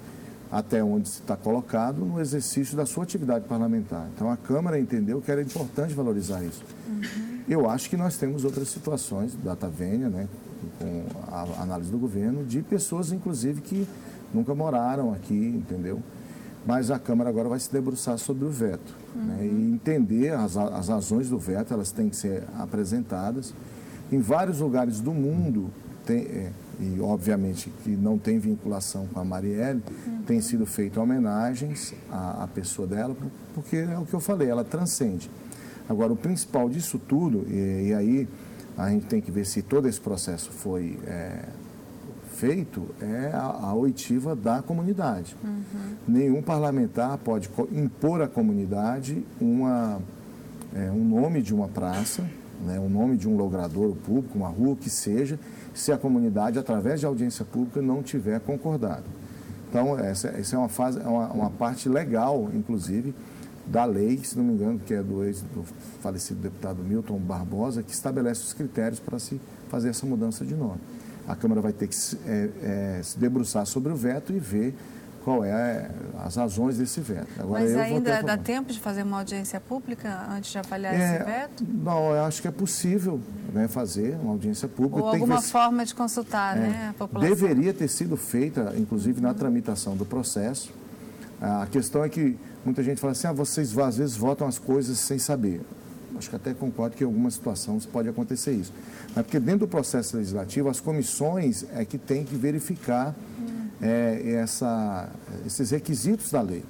até 0.51 0.85
onde 0.85 1.09
está 1.09 1.37
colocado 1.37 2.05
no 2.05 2.21
exercício 2.21 2.77
da 2.77 2.87
sua 2.87 3.03
atividade 3.03 3.45
parlamentar. 3.47 4.07
Então 4.15 4.31
a 4.31 4.37
Câmara 4.37 4.79
entendeu 4.79 5.21
que 5.21 5.31
era 5.31 5.43
importante 5.43 5.93
valorizar 5.93 6.45
isso. 6.45 6.63
Uhum. 6.89 7.41
Eu 7.49 7.69
acho 7.69 7.91
que 7.91 7.97
nós 7.97 8.17
temos 8.17 8.45
outras 8.45 8.69
situações, 8.69 9.35
data 9.43 9.69
vênia, 9.69 10.09
né, 10.09 10.29
com 10.79 11.05
a 11.31 11.63
análise 11.63 11.91
do 11.91 11.99
governo, 11.99 12.45
de 12.45 12.63
pessoas, 12.63 13.13
inclusive, 13.13 13.61
que 13.61 13.87
nunca 14.33 14.55
moraram 14.55 15.13
aqui, 15.13 15.35
entendeu? 15.35 16.01
Mas 16.67 16.91
a 16.91 16.99
Câmara 16.99 17.29
agora 17.29 17.49
vai 17.49 17.61
se 17.61 17.71
debruçar 17.71 18.19
sobre 18.19 18.45
o 18.45 18.51
veto 18.51 18.95
uhum. 19.15 19.23
né, 19.23 19.47
e 19.47 19.73
entender 19.73 20.33
as, 20.33 20.57
as 20.57 20.89
razões 20.89 21.29
do 21.29 21.39
veto, 21.39 21.75
elas 21.75 21.93
têm 21.93 22.09
que 22.09 22.17
ser 22.17 22.43
apresentadas. 22.59 23.55
Em 24.11 24.21
vários 24.21 24.61
lugares 24.61 25.01
do 25.01 25.13
mundo, 25.13 25.71
tem, 26.07 26.19
é, 26.23 26.53
e 26.81 27.01
obviamente 27.01 27.71
que 27.83 27.91
não 27.91 28.19
tem 28.19 28.39
vinculação 28.39 29.07
com 29.07 29.21
a 29.21 29.25
Marielle, 29.25 29.83
uhum. 30.07 30.23
tem 30.27 30.41
sido 30.41 30.65
feito 30.65 31.01
homenagens 31.01 31.95
à, 32.11 32.45
à, 32.45 32.49
pessoa 32.49 32.89
dela, 32.89 33.15
porque 33.55 33.77
é 33.77 33.99
o 33.99 34.05
que 34.07 34.15
eu 34.15 34.21
falei, 34.21 34.49
ela 34.49 34.65
transcende. 34.65 35.31
Agora, 35.89 36.13
o 36.13 36.17
principal 36.17 36.69
disso 36.69 36.99
tudo, 36.99 37.45
e, 37.47 37.89
e 37.89 37.95
aí 37.95 38.29
a 38.77 38.91
gente 38.91 39.07
tem 39.07 39.21
que 39.21 39.31
ver 39.31 39.47
se 39.47 39.63
todo 39.63 39.89
esse 39.89 40.01
processo 40.01 40.51
foi 40.51 40.99
é, 41.07 41.45
feito, 42.35 42.87
é 43.01 43.31
a, 43.33 43.69
a, 43.69 43.75
oitiva 43.75 44.35
da 44.35 44.61
comunidade. 44.61 45.37
Uhum. 45.43 45.63
Nenhum 46.07 46.43
parlamentar 46.43 47.17
pode 47.19 47.49
impor 47.73 48.21
à 48.21 48.29
comunidade 48.29 49.25
uma, 49.41 50.01
é, 50.75 50.91
um 50.91 51.05
nome 51.05 51.41
de 51.41 51.55
uma 51.55 51.69
praça, 51.69 52.25
né, 52.65 52.79
um 52.81 52.89
nome 52.89 53.17
de 53.17 53.29
um 53.29 53.37
logrador 53.37 53.95
público, 53.95 54.37
uma 54.37 54.49
rua, 54.49 54.77
que 54.77 54.91
seja, 54.91 55.39
se 55.73 55.93
a 55.93 55.99
comunidade, 55.99 56.59
através 56.59 57.01
de 57.01 57.07
audiência 57.07 57.45
pública, 57.45 57.81
não 57.81 58.03
tiver 58.03 58.41
concordado. 58.41 59.05
Então, 59.69 59.99
essa, 59.99 60.29
essa 60.29 60.55
é 60.55 60.59
uma, 60.59 60.69
fase, 60.69 61.01
é 61.01 61.07
uma, 61.07 61.29
uma 61.29 61.51
parte 61.51 61.89
legal, 61.89 62.49
inclusive, 62.55 63.15
da 63.67 63.85
lei, 63.85 64.19
se 64.23 64.37
não 64.37 64.45
me 64.45 64.53
engano, 64.53 64.79
que 64.79 64.95
é 64.95 65.03
do, 65.03 65.25
ex, 65.25 65.43
do 65.43 65.65
falecido 66.03 66.41
deputado 66.41 66.83
Milton 66.83 67.19
Barbosa, 67.19 67.83
que 67.83 67.93
estabelece 67.93 68.43
os 68.43 68.53
critérios 68.53 69.01
para 69.01 69.19
se 69.19 69.41
fazer 69.69 69.89
essa 69.89 70.07
mudança 70.07 70.45
de 70.45 70.55
nome. 70.55 70.81
A 71.27 71.35
Câmara 71.35 71.61
vai 71.61 71.73
ter 71.73 71.89
que 71.89 71.97
é, 72.27 72.51
é, 72.63 73.01
se 73.03 73.19
debruçar 73.19 73.65
sobre 73.67 73.91
o 73.91 73.97
veto 73.97 74.33
e 74.33 74.39
ver 74.39 74.75
qual 75.25 75.43
é 75.43 75.91
as 76.23 76.37
razões 76.37 76.77
desse 76.77 77.01
veto. 77.01 77.29
Agora, 77.39 77.63
Mas 77.63 77.75
ainda 77.75 78.23
dá 78.23 78.37
tempo 78.37 78.71
de 78.71 78.79
fazer 78.79 79.03
uma 79.03 79.19
audiência 79.19 79.59
pública 79.59 80.29
antes 80.31 80.53
de 80.53 80.59
avaliar 80.59 80.95
é, 80.95 80.99
esse 80.99 81.25
veto? 81.25 81.65
Não, 81.67 82.11
eu 82.11 82.25
acho 82.25 82.43
que 82.43 82.49
é 82.49 82.51
possível 82.51 83.19
né, 83.53 83.67
fazer 83.67 84.19
uma 84.21 84.33
audiência 84.33 84.69
pública. 84.69 85.01
Ou 85.01 85.09
alguma 85.09 85.41
forma 85.41 85.85
de 85.87 85.95
consultar 85.95 86.59
é, 86.59 86.61
né, 86.61 86.89
a 86.91 86.93
população. 86.93 87.35
Deveria 87.35 87.73
ter 87.73 87.89
sido 87.89 88.19
feita, 88.19 88.75
inclusive, 88.77 89.23
na 89.23 89.33
tramitação 89.33 89.97
do 89.97 90.05
processo. 90.05 90.71
A 91.45 91.67
questão 91.67 92.03
é 92.03 92.09
que 92.09 92.37
muita 92.65 92.83
gente 92.83 93.01
fala 93.01 93.13
assim, 93.13 93.27
ah, 93.27 93.33
vocês 93.33 93.77
às 93.79 93.97
vezes 93.97 94.17
votam 94.17 94.47
as 94.47 94.59
coisas 94.59 94.99
sem 94.99 95.19
saber. 95.19 95.61
Acho 96.17 96.31
que 96.31 96.37
até 96.37 96.55
concordo 96.55 96.97
que 96.97 97.03
em 97.03 97.07
algumas 97.07 97.35
situações 97.35 97.85
pode 97.85 98.09
acontecer 98.09 98.53
isso. 98.53 98.73
Mas 99.15 99.25
porque 99.25 99.41
dentro 99.41 99.61
do 99.61 99.69
processo 99.69 100.17
legislativo, 100.17 100.69
as 100.69 100.81
comissões 100.81 101.65
é 101.75 101.85
que 101.85 101.99
têm 101.99 102.25
que 102.25 102.37
verificar 102.37 103.15
é, 103.83 104.37
essa, 104.37 105.09
esses 105.45 105.71
requisitos 105.71 106.31
da 106.31 106.41
lei. 106.41 106.65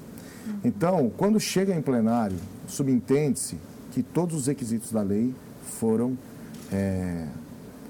Então, 0.64 1.10
quando 1.16 1.38
chega 1.38 1.74
em 1.74 1.80
plenário, 1.80 2.36
subentende-se 2.66 3.56
que 3.92 4.02
todos 4.02 4.36
os 4.36 4.46
requisitos 4.46 4.90
da 4.90 5.02
lei 5.02 5.34
foram 5.78 6.18
é, 6.72 7.26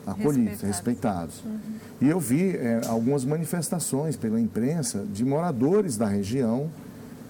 acolhidos, 0.07 0.61
respeitados. 0.61 1.43
respeitados. 1.43 1.45
Uhum. 1.45 1.61
E 2.01 2.09
eu 2.09 2.21
vi 2.21 2.57
é, 2.57 2.81
algumas 2.87 3.25
manifestações 3.25 4.17
pela 4.17 4.41
imprensa 4.41 5.05
de 5.13 5.25
moradores 5.25 5.97
da 5.97 6.07
região 6.07 6.71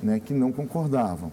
né, 0.02 0.20
que 0.20 0.34
não 0.34 0.52
concordavam. 0.52 1.30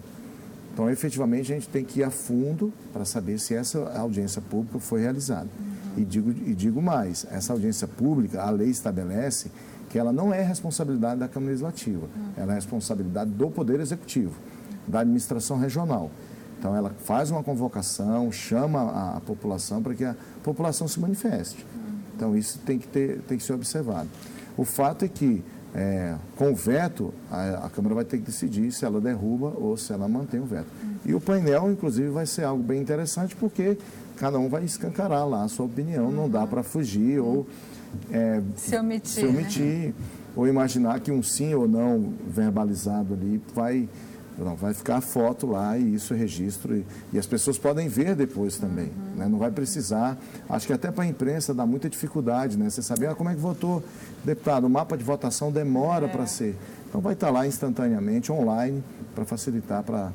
Então, 0.72 0.88
efetivamente, 0.88 1.52
a 1.52 1.54
gente 1.54 1.68
tem 1.68 1.84
que 1.84 2.00
ir 2.00 2.04
a 2.04 2.10
fundo 2.10 2.72
para 2.92 3.04
saber 3.04 3.38
se 3.38 3.54
essa 3.54 3.78
audiência 3.98 4.40
pública 4.40 4.78
foi 4.78 5.02
realizada. 5.02 5.48
Uhum. 5.58 6.02
E, 6.02 6.04
digo, 6.04 6.30
e 6.30 6.54
digo 6.54 6.80
mais, 6.80 7.26
essa 7.30 7.52
audiência 7.52 7.86
pública, 7.86 8.42
a 8.42 8.50
lei 8.50 8.70
estabelece 8.70 9.50
que 9.90 9.98
ela 9.98 10.10
não 10.10 10.32
é 10.32 10.42
responsabilidade 10.42 11.20
da 11.20 11.28
Câmara 11.28 11.50
Legislativa, 11.50 12.06
ela 12.34 12.52
é 12.52 12.54
responsabilidade 12.54 13.30
do 13.30 13.50
Poder 13.50 13.78
Executivo, 13.78 14.32
da 14.88 15.00
administração 15.00 15.58
regional. 15.58 16.10
Então 16.62 16.76
ela 16.76 16.90
faz 16.90 17.28
uma 17.32 17.42
convocação, 17.42 18.30
chama 18.30 18.82
a, 18.82 19.16
a 19.16 19.20
população 19.20 19.82
para 19.82 19.94
que 19.94 20.04
a 20.04 20.14
população 20.44 20.86
se 20.86 21.00
manifeste. 21.00 21.66
Então 22.14 22.36
isso 22.36 22.60
tem 22.60 22.78
que, 22.78 22.86
ter, 22.86 23.18
tem 23.22 23.36
que 23.36 23.42
ser 23.42 23.52
observado. 23.52 24.08
O 24.56 24.64
fato 24.64 25.04
é 25.04 25.08
que 25.08 25.42
é, 25.74 26.14
com 26.36 26.52
o 26.52 26.54
veto, 26.54 27.12
a, 27.28 27.66
a, 27.66 27.70
Câmara 27.70 27.96
vai 27.96 28.04
ter 28.04 28.18
que 28.18 28.22
decidir 28.22 28.70
se 28.70 28.84
ela 28.84 29.00
derruba 29.00 29.52
ou 29.56 29.76
se 29.76 29.92
ela 29.92 30.06
mantém 30.06 30.38
o 30.38 30.44
veto. 30.44 30.68
E 31.04 31.12
o 31.12 31.20
painel, 31.20 31.68
inclusive, 31.68 32.10
vai 32.10 32.26
ser 32.26 32.44
algo 32.44 32.62
bem 32.62 32.80
interessante, 32.80 33.34
porque 33.34 33.76
cada 34.16 34.38
um 34.38 34.48
vai 34.48 34.62
escancarar 34.62 35.26
lá 35.26 35.42
a 35.42 35.48
sua 35.48 35.66
opinião, 35.66 36.06
uhum. 36.06 36.12
não 36.12 36.30
dá 36.30 36.46
para 36.46 36.62
fugir 36.62 37.18
ou 37.18 37.44
é, 38.08 38.40
se 38.54 38.76
omitir, 38.76 39.10
se 39.10 39.26
omitir 39.26 39.86
né? 39.88 39.94
ou 40.36 40.46
imaginar 40.46 41.00
que 41.00 41.10
um 41.10 41.24
sim 41.24 41.54
ou 41.54 41.66
não 41.66 42.14
verbalizado 42.28 43.14
ali 43.14 43.42
vai 43.52 43.88
não, 44.38 44.56
vai 44.56 44.72
ficar 44.74 44.96
a 44.96 45.00
foto 45.00 45.46
lá 45.46 45.76
e 45.76 45.94
isso 45.94 46.14
é 46.14 46.16
registro. 46.16 46.76
E, 46.76 46.86
e 47.12 47.18
as 47.18 47.26
pessoas 47.26 47.58
podem 47.58 47.88
ver 47.88 48.14
depois 48.14 48.58
também. 48.58 48.86
Uhum. 48.86 49.16
Né? 49.16 49.28
Não 49.28 49.38
vai 49.38 49.50
precisar. 49.50 50.18
Acho 50.48 50.66
que 50.66 50.72
até 50.72 50.90
para 50.90 51.04
a 51.04 51.06
imprensa 51.06 51.52
dá 51.52 51.66
muita 51.66 51.88
dificuldade, 51.88 52.56
né? 52.56 52.68
Você 52.70 52.82
saber 52.82 53.08
ah, 53.08 53.14
como 53.14 53.30
é 53.30 53.34
que 53.34 53.40
votou 53.40 53.82
deputado. 54.24 54.66
O 54.66 54.70
mapa 54.70 54.96
de 54.96 55.04
votação 55.04 55.52
demora 55.52 56.06
é. 56.06 56.08
para 56.08 56.26
ser. 56.26 56.56
Então 56.88 57.00
vai 57.00 57.14
estar 57.14 57.28
tá 57.28 57.32
lá 57.32 57.46
instantaneamente, 57.46 58.32
online, 58.32 58.82
para 59.14 59.24
facilitar 59.24 59.82
para 59.82 60.12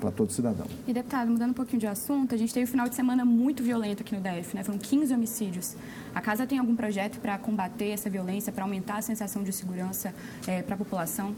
para 0.00 0.10
todo 0.10 0.32
cidadão. 0.32 0.66
E, 0.88 0.92
deputado, 0.92 1.30
mudando 1.30 1.50
um 1.50 1.54
pouquinho 1.54 1.78
de 1.78 1.86
assunto, 1.86 2.34
a 2.34 2.38
gente 2.38 2.52
teve 2.54 2.64
um 2.64 2.66
final 2.66 2.88
de 2.88 2.94
semana 2.94 3.24
muito 3.24 3.62
violento 3.62 4.02
aqui 4.02 4.16
no 4.16 4.22
DF, 4.22 4.56
né? 4.56 4.64
Foram 4.64 4.78
15 4.78 5.12
homicídios. 5.12 5.76
A 6.14 6.20
casa 6.20 6.46
tem 6.46 6.58
algum 6.58 6.74
projeto 6.74 7.20
para 7.20 7.36
combater 7.38 7.90
essa 7.90 8.08
violência, 8.08 8.50
para 8.50 8.64
aumentar 8.64 8.96
a 8.96 9.02
sensação 9.02 9.44
de 9.44 9.52
segurança 9.52 10.14
é, 10.46 10.62
para 10.62 10.74
a 10.74 10.78
população? 10.78 11.34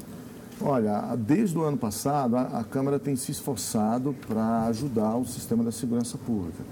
Olha, 0.65 1.17
desde 1.17 1.59
o 1.59 1.63
ano 1.63 1.77
passado, 1.77 2.37
a, 2.37 2.61
a 2.61 2.65
Câmara 2.65 2.97
tem 2.97 3.17
se 3.17 3.33
esforçado 3.33 4.15
para 4.29 4.67
ajudar 4.67 5.17
o 5.17 5.27
sistema 5.27 5.65
da 5.65 5.73
segurança 5.73 6.17
pública. 6.17 6.63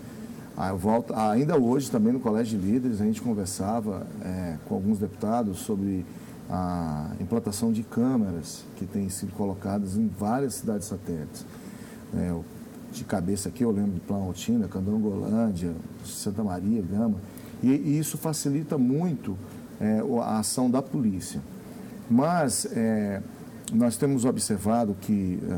Ah, 0.57 0.73
volto, 0.73 1.13
ainda 1.13 1.59
hoje, 1.59 1.91
também 1.91 2.13
no 2.13 2.21
Colégio 2.21 2.57
de 2.57 2.65
Líderes, 2.65 3.01
a 3.01 3.05
gente 3.05 3.21
conversava 3.21 4.07
é, 4.23 4.59
com 4.69 4.77
alguns 4.77 4.99
deputados 4.99 5.59
sobre 5.59 6.07
a 6.49 7.11
implantação 7.21 7.73
de 7.73 7.83
câmeras 7.83 8.65
que 8.77 8.87
têm 8.87 9.09
sido 9.09 9.33
colocadas 9.33 9.97
em 9.97 10.07
várias 10.07 10.55
cidades 10.55 10.87
satélites. 10.87 11.45
É, 12.15 12.33
de 12.93 13.03
cabeça 13.05 13.49
aqui, 13.49 13.65
eu 13.65 13.73
lembro 13.73 13.93
de 13.93 14.01
Planaltina, 14.01 14.69
Candangolândia, 14.69 15.73
Santa 16.05 16.45
Maria, 16.45 16.83
Gama, 16.83 17.17
e, 17.61 17.69
e 17.71 17.99
isso 17.99 18.17
facilita 18.17 18.79
muito 18.79 19.37
é, 19.81 20.01
a 20.23 20.39
ação 20.39 20.71
da 20.71 20.81
polícia. 20.81 21.41
Mas 22.09 22.67
é, 22.67 23.23
nós 23.73 23.97
temos 23.97 24.25
observado 24.25 24.97
que 25.01 25.39
é, 25.49 25.53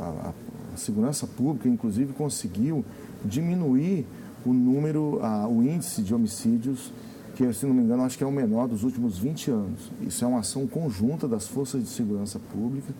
a, 0.00 0.32
a, 0.74 0.76
segurança 0.76 1.26
pública, 1.26 1.68
inclusive, 1.68 2.12
conseguiu 2.12 2.84
diminuir 3.24 4.06
o 4.46 4.52
número, 4.52 5.18
a, 5.22 5.48
o 5.48 5.62
índice 5.62 6.02
de 6.02 6.14
homicídios, 6.14 6.92
que, 7.34 7.52
se 7.52 7.66
não 7.66 7.74
me 7.74 7.82
engano, 7.82 8.02
acho 8.04 8.16
que 8.16 8.24
é 8.24 8.26
o 8.26 8.32
menor 8.32 8.68
dos 8.68 8.84
últimos 8.84 9.18
20 9.18 9.50
anos. 9.50 9.90
Isso 10.00 10.24
é 10.24 10.28
uma 10.28 10.40
ação 10.40 10.66
conjunta 10.66 11.26
das 11.26 11.46
forças 11.46 11.82
de 11.82 11.88
segurança 11.88 12.38
pública. 12.52 12.92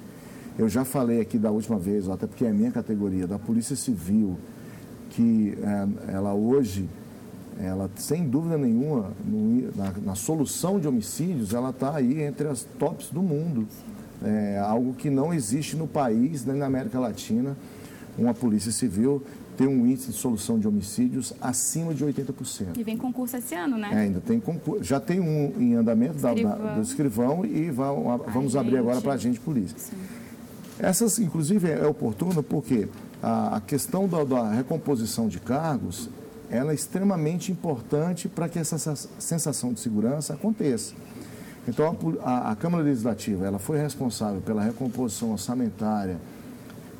Eu 0.58 0.68
já 0.68 0.84
falei 0.84 1.20
aqui 1.20 1.38
da 1.38 1.50
última 1.50 1.78
vez, 1.78 2.08
até 2.08 2.26
porque 2.26 2.44
é 2.44 2.50
a 2.50 2.52
minha 2.52 2.70
categoria, 2.72 3.26
da 3.26 3.38
Polícia 3.38 3.76
Civil, 3.76 4.36
que 5.10 5.56
é, 5.62 6.12
ela 6.12 6.34
hoje, 6.34 6.88
ela 7.60 7.88
sem 7.96 8.28
dúvida 8.28 8.58
nenhuma, 8.58 9.12
no, 9.24 9.76
na, 9.76 9.92
na, 10.04 10.14
solução 10.14 10.80
de 10.80 10.88
homicídios, 10.88 11.54
ela 11.54 11.70
está 11.70 11.94
aí 11.94 12.22
entre 12.22 12.48
as 12.48 12.64
tops 12.78 13.10
do 13.10 13.22
mundo 13.22 13.66
é 14.24 14.58
algo 14.58 14.94
que 14.94 15.10
não 15.10 15.32
existe 15.32 15.76
no 15.76 15.86
país, 15.86 16.44
nem 16.44 16.56
na 16.56 16.66
América 16.66 16.98
Latina, 16.98 17.56
uma 18.16 18.34
polícia 18.34 18.72
civil 18.72 19.22
ter 19.56 19.66
um 19.66 19.86
índice 19.86 20.12
de 20.12 20.16
solução 20.16 20.56
de 20.56 20.68
homicídios 20.68 21.34
acima 21.40 21.92
de 21.92 22.04
80%. 22.04 22.76
E 22.76 22.84
vem 22.84 22.96
concurso 22.96 23.36
esse 23.36 23.56
ano, 23.56 23.76
né? 23.76 23.90
É, 23.92 23.96
ainda 24.02 24.20
tem 24.20 24.38
concurso. 24.38 24.84
Já 24.84 25.00
tem 25.00 25.18
um 25.18 25.52
em 25.58 25.74
andamento 25.74 26.18
da, 26.18 26.32
da, 26.32 26.74
do 26.74 26.80
escrivão 26.80 27.44
e 27.44 27.68
vamos 27.68 28.54
abrir 28.54 28.78
agora 28.78 29.00
para 29.00 29.14
a 29.14 29.16
gente 29.16 29.40
polícia. 29.40 29.76
Sim. 29.76 29.96
Essas, 30.78 31.18
inclusive, 31.18 31.68
é 31.68 31.84
oportuna 31.84 32.40
porque 32.40 32.88
a, 33.20 33.56
a 33.56 33.60
questão 33.60 34.06
da, 34.06 34.22
da, 34.22 34.52
recomposição 34.52 35.26
de 35.26 35.40
cargos 35.40 36.08
ela 36.48 36.70
é 36.70 36.74
extremamente 36.74 37.50
importante 37.50 38.28
para 38.28 38.48
que 38.48 38.58
essa 38.60 38.78
sensação 39.18 39.72
de 39.72 39.80
segurança 39.80 40.34
aconteça. 40.34 40.94
Então, 41.68 41.94
a, 42.22 42.52
a, 42.52 42.56
Câmara 42.56 42.82
Legislativa 42.82 43.44
ela 43.44 43.58
foi 43.58 43.78
responsável 43.78 44.40
pela 44.40 44.62
recomposição 44.62 45.32
orçamentária 45.32 46.16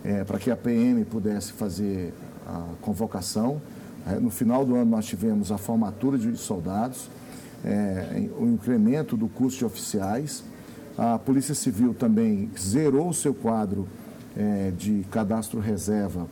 é, 0.04 0.22
para 0.24 0.38
que 0.38 0.50
a 0.50 0.57
PM 0.57 1.07
pudesse 1.07 1.54
fazer 1.54 2.12
a 2.46 2.74
convocação. 2.83 3.62
É, 4.07 4.20
no 4.20 4.28
final 4.28 4.66
do 4.66 4.74
ano, 4.74 4.90
nós 4.90 5.07
tivemos 5.07 5.50
a 5.50 5.57
formatura 5.57 6.18
de 6.18 6.37
soldados, 6.37 7.09
é, 7.64 8.28
o 8.38 8.44
incremento 8.44 9.16
do 9.16 9.26
custo 9.26 9.61
de 9.61 9.64
oficiais. 9.64 10.44
A 10.98 11.18
Polícia 11.18 11.54
Civil 11.54 11.94
também 11.94 12.50
zerou 12.59 13.09
o 13.09 13.14
seu 13.14 13.33
quadro 13.33 13.88
é, 14.37 14.70
de 14.76 15.02
cadastro 15.11 15.61
reserva 15.61 16.26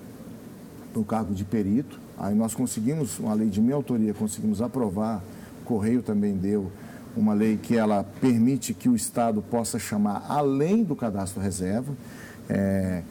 no 0.95 1.03
cargo 1.03 1.33
de 1.33 1.45
perito. 1.45 1.99
Aí 2.19 2.35
nós 2.35 2.55
conseguimos, 2.55 3.19
uma 3.19 3.33
lei 3.33 3.49
de 3.49 3.63
minha 3.63 3.77
autoria, 3.77 4.13
conseguimos 4.13 4.61
aprovar, 4.61 5.25
o 5.63 5.65
Correio 5.65 6.03
também 6.03 6.37
deu 6.37 6.71
uma 7.17 7.33
lei 7.33 7.57
que 7.57 7.77
ela 7.77 8.05
permite 8.21 8.75
que 8.75 8.89
o 8.89 8.95
Estado 8.95 9.43
possa 9.43 9.79
chamar 9.79 10.27
além 10.29 10.85
do 10.85 10.95
cadastro 10.95 11.41
reserva. 11.41 11.95
É, 12.49 13.03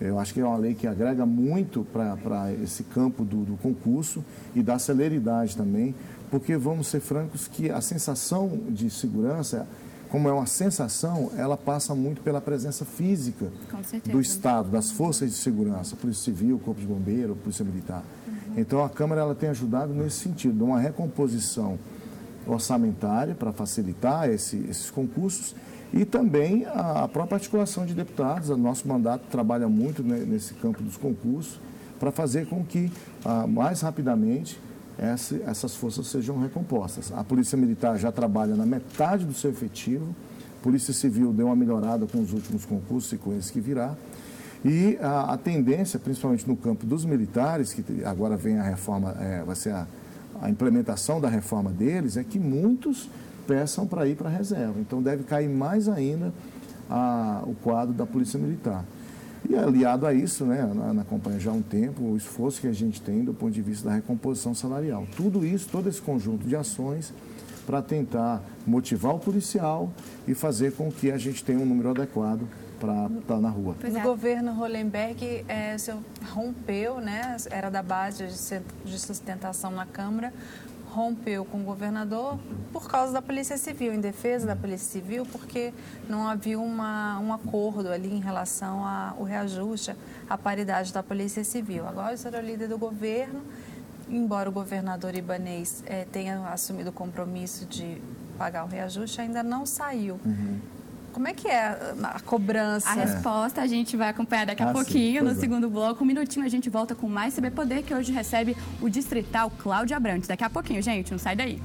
eu 0.00 0.18
acho 0.18 0.32
que 0.32 0.40
é 0.40 0.44
uma 0.44 0.56
lei 0.56 0.74
que 0.74 0.86
agrega 0.86 1.26
muito 1.26 1.86
para 1.92 2.52
esse 2.54 2.84
campo 2.84 3.24
do, 3.24 3.44
do, 3.44 3.56
concurso 3.58 4.24
e 4.54 4.62
dá 4.62 4.78
celeridade 4.78 5.56
também, 5.56 5.94
porque 6.30 6.56
vamos 6.56 6.86
ser 6.86 7.00
francos 7.00 7.46
que 7.46 7.70
a 7.70 7.80
sensação 7.82 8.60
de 8.70 8.88
segurança, 8.88 9.66
como 10.08 10.26
é 10.28 10.32
uma 10.32 10.46
sensação, 10.46 11.30
ela 11.36 11.56
passa 11.56 11.94
muito 11.94 12.22
pela 12.22 12.40
presença 12.40 12.84
física 12.84 13.48
do 14.06 14.20
Estado, 14.20 14.70
das 14.70 14.90
forças 14.90 15.30
de 15.30 15.36
segurança, 15.36 15.94
Polícia 15.96 16.24
Civil, 16.24 16.58
Corpo 16.58 16.80
de 16.80 16.86
Bombeiro, 16.86 17.36
Polícia 17.36 17.64
Militar. 17.64 18.02
Uhum. 18.26 18.54
Então 18.56 18.82
a 18.82 18.88
Câmara 18.88 19.20
ela 19.20 19.34
tem 19.34 19.50
ajudado 19.50 19.92
nesse 19.92 20.16
sentido, 20.16 20.64
uma 20.64 20.80
recomposição 20.80 21.78
orçamentária 22.46 23.34
para 23.34 23.52
facilitar 23.52 24.28
esse, 24.28 24.56
esses 24.68 24.90
concursos 24.90 25.54
e 25.92 26.04
também 26.04 26.66
a 26.66 27.08
própria 27.08 27.36
articulação 27.36 27.84
de 27.84 27.94
deputados. 27.94 28.48
O 28.48 28.56
nosso 28.56 28.86
mandato 28.86 29.24
trabalha 29.30 29.68
muito 29.68 30.02
nesse 30.02 30.54
campo 30.54 30.82
dos 30.82 30.96
concursos 30.96 31.60
para 31.98 32.10
fazer 32.10 32.46
com 32.46 32.64
que 32.64 32.90
ah, 33.24 33.46
mais 33.46 33.80
rapidamente 33.82 34.58
essa, 34.98 35.36
essas 35.46 35.74
forças 35.74 36.06
sejam 36.06 36.38
recompostas. 36.38 37.12
A 37.12 37.24
Polícia 37.24 37.56
Militar 37.56 37.98
já 37.98 38.12
trabalha 38.12 38.54
na 38.54 38.66
metade 38.66 39.24
do 39.24 39.34
seu 39.34 39.50
efetivo, 39.50 40.14
a 40.60 40.62
Polícia 40.62 40.92
Civil 40.92 41.32
deu 41.32 41.46
uma 41.46 41.56
melhorada 41.56 42.06
com 42.06 42.20
os 42.20 42.32
últimos 42.32 42.64
concursos 42.64 43.12
e 43.12 43.16
com 43.16 43.36
esse 43.36 43.52
que 43.52 43.60
virá. 43.60 43.96
E 44.62 44.98
a, 45.00 45.32
a 45.32 45.38
tendência, 45.38 45.98
principalmente 45.98 46.46
no 46.46 46.54
campo 46.54 46.84
dos 46.84 47.04
militares, 47.04 47.72
que 47.72 48.04
agora 48.04 48.36
vem 48.36 48.58
a 48.58 48.62
reforma, 48.62 49.16
é, 49.18 49.42
vai 49.42 49.56
ser 49.56 49.70
a 49.72 49.86
a 50.40 50.48
implementação 50.48 51.20
da 51.20 51.28
reforma 51.28 51.70
deles 51.70 52.16
é 52.16 52.24
que 52.24 52.38
muitos 52.38 53.08
peçam 53.46 53.86
para 53.86 54.06
ir 54.06 54.16
para 54.16 54.28
a 54.28 54.32
reserva. 54.32 54.78
Então 54.78 55.02
deve 55.02 55.24
cair 55.24 55.48
mais 55.48 55.88
ainda 55.88 56.32
a, 56.88 57.42
o 57.44 57.54
quadro 57.54 57.94
da 57.94 58.06
Polícia 58.06 58.38
Militar. 58.38 58.84
E 59.48 59.56
aliado 59.56 60.06
a 60.06 60.14
isso, 60.14 60.44
né, 60.44 60.70
na, 60.74 60.92
na 60.92 61.04
companhia 61.04 61.40
já 61.40 61.50
há 61.50 61.54
um 61.54 61.62
tempo, 61.62 62.02
o 62.02 62.16
esforço 62.16 62.60
que 62.60 62.66
a 62.66 62.72
gente 62.72 63.00
tem 63.00 63.24
do 63.24 63.34
ponto 63.34 63.52
de 63.52 63.62
vista 63.62 63.88
da 63.88 63.94
recomposição 63.94 64.54
salarial. 64.54 65.06
Tudo 65.16 65.44
isso, 65.44 65.68
todo 65.70 65.88
esse 65.88 66.00
conjunto 66.00 66.46
de 66.46 66.54
ações 66.54 67.12
para 67.66 67.82
tentar 67.82 68.42
motivar 68.66 69.14
o 69.14 69.18
policial 69.18 69.90
e 70.26 70.34
fazer 70.34 70.72
com 70.72 70.90
que 70.90 71.10
a 71.10 71.18
gente 71.18 71.42
tenha 71.44 71.58
um 71.58 71.66
número 71.66 71.90
adequado 71.90 72.42
para 72.80 73.06
estar 73.06 73.34
tá 73.34 73.40
na 73.40 73.50
rua. 73.50 73.76
O 73.82 73.86
é. 73.86 74.00
governo 74.00 74.52
Hollenberg 74.54 75.44
é, 75.46 75.76
rompeu, 76.32 77.00
né, 77.00 77.36
era 77.50 77.70
da 77.70 77.82
base 77.82 78.26
de 78.84 78.98
sustentação 78.98 79.70
na 79.70 79.84
Câmara, 79.84 80.32
rompeu 80.90 81.44
com 81.44 81.60
o 81.60 81.64
governador 81.64 82.38
por 82.72 82.88
causa 82.88 83.12
da 83.12 83.22
Polícia 83.22 83.56
Civil, 83.56 83.92
em 83.92 84.00
defesa 84.00 84.46
da 84.46 84.56
Polícia 84.56 84.88
Civil, 84.88 85.24
porque 85.24 85.72
não 86.08 86.26
havia 86.26 86.58
uma, 86.58 87.18
um 87.20 87.32
acordo 87.32 87.90
ali 87.90 88.12
em 88.12 88.20
relação 88.20 88.84
ao 88.84 89.22
reajuste, 89.22 89.94
à 90.28 90.36
paridade 90.36 90.92
da 90.92 91.02
Polícia 91.02 91.44
Civil. 91.44 91.86
Agora 91.86 92.14
o 92.14 92.18
senhor 92.18 92.34
é 92.34 92.38
o 92.40 92.44
líder 92.44 92.68
do 92.68 92.78
governo, 92.78 93.42
embora 94.08 94.48
o 94.48 94.52
governador 94.52 95.14
Ibanês 95.14 95.84
é, 95.86 96.04
tenha 96.10 96.48
assumido 96.48 96.90
o 96.90 96.92
compromisso 96.92 97.66
de 97.66 98.02
pagar 98.36 98.64
o 98.64 98.66
reajuste, 98.66 99.20
ainda 99.20 99.42
não 99.42 99.64
saiu. 99.64 100.18
Uhum. 100.24 100.58
Como 101.12 101.28
é 101.28 101.34
que 101.34 101.48
é 101.48 101.96
a 102.02 102.20
cobrança? 102.24 102.88
A 102.88 102.94
resposta 102.94 103.60
a 103.60 103.66
gente 103.66 103.96
vai 103.96 104.08
acompanhar 104.08 104.46
daqui 104.46 104.62
a 104.62 104.70
ah, 104.70 104.72
pouquinho, 104.72 105.24
no 105.24 105.30
é. 105.30 105.34
segundo 105.34 105.68
bloco. 105.68 106.02
Um 106.04 106.06
minutinho 106.06 106.44
a 106.44 106.48
gente 106.48 106.70
volta 106.70 106.94
com 106.94 107.08
mais 107.08 107.34
CB 107.34 107.50
Poder, 107.50 107.82
que 107.82 107.94
hoje 107.94 108.12
recebe 108.12 108.56
o 108.80 108.88
distrital 108.88 109.50
Cláudio 109.50 109.96
Abrantes. 109.96 110.28
Daqui 110.28 110.44
a 110.44 110.50
pouquinho, 110.50 110.82
gente, 110.82 111.10
não 111.10 111.18
sai 111.18 111.34
daí. 111.34 111.60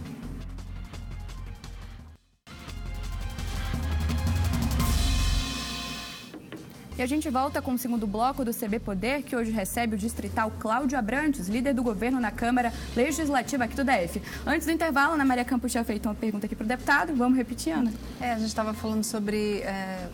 A 7.05 7.07
gente 7.07 7.29
volta 7.29 7.61
com 7.61 7.75
o 7.75 7.77
segundo 7.77 8.07
bloco 8.07 8.43
do 8.43 8.51
CB 8.51 8.79
Poder, 8.79 9.21
que 9.21 9.35
hoje 9.35 9.51
recebe 9.51 9.93
o 9.93 9.97
distrital 9.97 10.51
Cláudio 10.59 10.97
Abrantes, 10.97 11.47
líder 11.47 11.71
do 11.71 11.83
governo 11.83 12.19
na 12.19 12.31
Câmara 12.31 12.73
Legislativa 12.95 13.65
aqui 13.65 13.75
do 13.75 13.83
DF. 13.83 14.19
Antes 14.43 14.65
do 14.65 14.73
intervalo, 14.73 15.13
Ana 15.13 15.23
Maria 15.23 15.45
Campos 15.45 15.71
tinha 15.71 15.83
feito 15.83 16.07
uma 16.07 16.15
pergunta 16.15 16.47
aqui 16.47 16.55
para 16.55 16.65
o 16.65 16.67
deputado. 16.67 17.15
Vamos 17.15 17.37
repetir, 17.37 17.73
Ana? 17.73 17.93
É, 18.19 18.31
a 18.31 18.39
gente 18.39 18.47
estava 18.47 18.73
falando 18.73 19.03
sobre 19.03 19.59
é, 19.59 20.07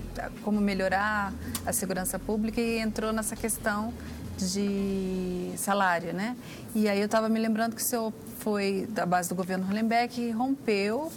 como 0.43 0.59
melhorar 0.59 1.31
a 1.65 1.71
segurança 1.71 2.19
pública 2.19 2.59
e 2.59 2.79
entrou 2.79 3.13
nessa 3.13 3.37
questão 3.37 3.93
de 4.37 5.53
salário, 5.55 6.11
né? 6.11 6.35
E 6.75 6.89
aí 6.89 6.99
eu 6.99 7.05
estava 7.05 7.29
me 7.29 7.39
lembrando 7.39 7.73
que 7.73 7.81
o 7.81 7.85
senhor 7.85 8.11
foi 8.39 8.85
da 8.89 9.05
base 9.05 9.29
do 9.29 9.35
governo 9.35 9.65
Hollenbeck 9.65 10.19
e 10.19 10.31
rompeu 10.31 11.09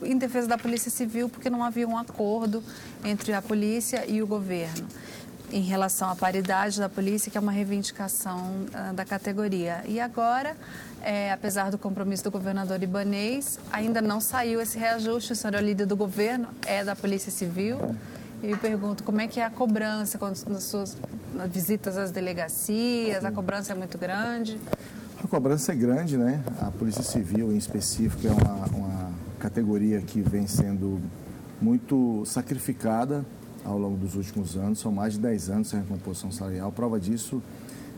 em 0.00 0.16
defesa 0.16 0.46
da 0.46 0.58
Polícia 0.58 0.92
Civil 0.92 1.28
porque 1.28 1.50
não 1.50 1.64
havia 1.64 1.88
um 1.88 1.98
acordo 1.98 2.62
entre 3.04 3.32
a 3.32 3.42
polícia 3.42 4.04
e 4.06 4.22
o 4.22 4.26
governo 4.28 4.86
em 5.52 5.62
relação 5.62 6.10
à 6.10 6.16
paridade 6.16 6.78
da 6.78 6.88
polícia, 6.88 7.30
que 7.30 7.38
é 7.38 7.40
uma 7.40 7.52
reivindicação 7.52 8.38
uh, 8.38 8.92
da 8.94 9.04
categoria. 9.04 9.82
E 9.86 9.98
agora, 9.98 10.56
é, 11.02 11.32
apesar 11.32 11.70
do 11.70 11.78
compromisso 11.78 12.24
do 12.24 12.30
governador 12.30 12.82
Ibanês, 12.82 13.58
ainda 13.72 14.00
não 14.00 14.20
saiu 14.20 14.60
esse 14.60 14.78
reajuste. 14.78 15.32
O 15.32 15.36
senhor 15.36 15.54
é 15.54 15.58
o 15.58 15.62
líder 15.62 15.86
do 15.86 15.96
governo, 15.96 16.48
é 16.66 16.84
da 16.84 16.94
Polícia 16.94 17.32
Civil. 17.32 17.78
E 18.42 18.50
eu 18.50 18.58
pergunto 18.58 19.02
como 19.02 19.20
é 19.20 19.26
que 19.26 19.40
é 19.40 19.44
a 19.44 19.50
cobrança 19.50 20.18
quando, 20.18 20.38
nas 20.48 20.64
suas 20.64 20.96
visitas 21.50 21.96
às 21.96 22.10
delegacias, 22.10 23.24
a 23.24 23.32
cobrança 23.32 23.72
é 23.72 23.74
muito 23.74 23.98
grande? 23.98 24.60
A 25.22 25.26
cobrança 25.26 25.72
é 25.72 25.74
grande, 25.74 26.16
né? 26.16 26.40
A 26.60 26.70
Polícia 26.70 27.02
Civil, 27.02 27.52
em 27.52 27.56
específico, 27.56 28.26
é 28.26 28.30
uma, 28.30 28.66
uma 28.66 29.10
categoria 29.40 30.00
que 30.00 30.20
vem 30.20 30.46
sendo 30.46 31.00
muito 31.60 32.22
sacrificada 32.24 33.24
ao 33.68 33.78
longo 33.78 33.96
dos 33.96 34.14
últimos 34.14 34.56
anos. 34.56 34.78
São 34.78 34.90
mais 34.90 35.14
de 35.14 35.20
10 35.20 35.50
anos 35.50 35.68
sem 35.68 35.80
recomposição 35.80 36.32
salarial. 36.32 36.72
Prova 36.72 36.98
disso 36.98 37.42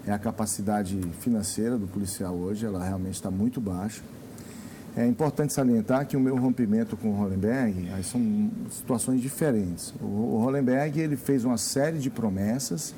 é 0.06 0.12
a 0.12 0.18
capacidade 0.18 0.98
financeira 1.20 1.76
do 1.76 1.86
policial 1.86 2.34
hoje, 2.34 2.64
ela 2.66 2.82
realmente 2.82 3.14
está 3.14 3.30
muito 3.30 3.60
baixa. 3.60 4.02
É 4.96 5.06
importante 5.06 5.52
salientar 5.52 6.06
que 6.06 6.16
o 6.16 6.20
meu 6.20 6.36
rompimento 6.36 6.96
com 6.96 7.10
o 7.10 7.12
Hollenberg 7.12 7.88
aí 7.90 8.02
são 8.02 8.50
situações 8.70 9.20
diferentes. 9.20 9.94
O 10.00 10.40
Hollenberg 10.42 10.98
ele 10.98 11.16
fez 11.16 11.44
uma 11.44 11.56
série 11.56 11.98
de 11.98 12.10
promessas 12.10 12.92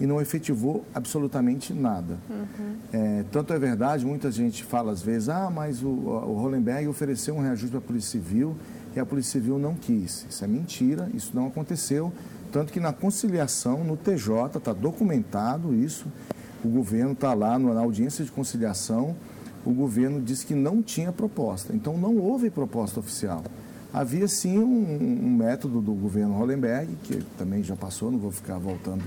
e 0.00 0.06
não 0.06 0.20
efetivou 0.20 0.84
absolutamente 0.92 1.72
nada. 1.72 2.18
Uhum. 2.28 2.76
É, 2.92 3.24
tanto 3.30 3.52
é 3.52 3.58
verdade, 3.58 4.04
muita 4.04 4.30
gente 4.30 4.64
fala 4.64 4.90
às 4.90 5.00
vezes, 5.00 5.28
ah, 5.28 5.48
mas 5.48 5.82
o, 5.82 5.88
o 5.88 6.34
Hollenberg 6.34 6.88
ofereceu 6.88 7.36
um 7.36 7.40
reajuste 7.40 7.70
para 7.70 7.78
a 7.78 7.82
Polícia 7.82 8.10
Civil 8.10 8.56
e 8.96 9.00
a 9.00 9.04
Polícia 9.04 9.32
Civil 9.32 9.58
não 9.58 9.74
quis. 9.74 10.26
Isso 10.28 10.42
é 10.42 10.48
mentira, 10.48 11.08
isso 11.14 11.32
não 11.34 11.46
aconteceu. 11.46 12.12
Tanto 12.50 12.72
que 12.72 12.80
na 12.80 12.92
conciliação, 12.92 13.84
no 13.84 13.96
TJ, 13.96 14.56
está 14.56 14.72
documentado 14.72 15.74
isso, 15.74 16.06
o 16.64 16.68
governo 16.68 17.12
está 17.12 17.34
lá 17.34 17.58
na 17.58 17.80
audiência 17.80 18.24
de 18.24 18.32
conciliação, 18.32 19.14
o 19.64 19.72
governo 19.72 20.20
disse 20.22 20.46
que 20.46 20.54
não 20.54 20.82
tinha 20.82 21.12
proposta. 21.12 21.74
Então 21.74 21.98
não 21.98 22.16
houve 22.16 22.48
proposta 22.48 22.98
oficial. 22.98 23.44
Havia 23.92 24.26
sim 24.28 24.58
um, 24.58 25.24
um 25.24 25.36
método 25.36 25.80
do 25.80 25.92
governo 25.92 26.34
Hollenberg, 26.34 26.96
que 27.04 27.16
também 27.36 27.62
já 27.62 27.76
passou, 27.76 28.10
não 28.10 28.18
vou 28.18 28.30
ficar 28.30 28.58
voltando 28.58 29.04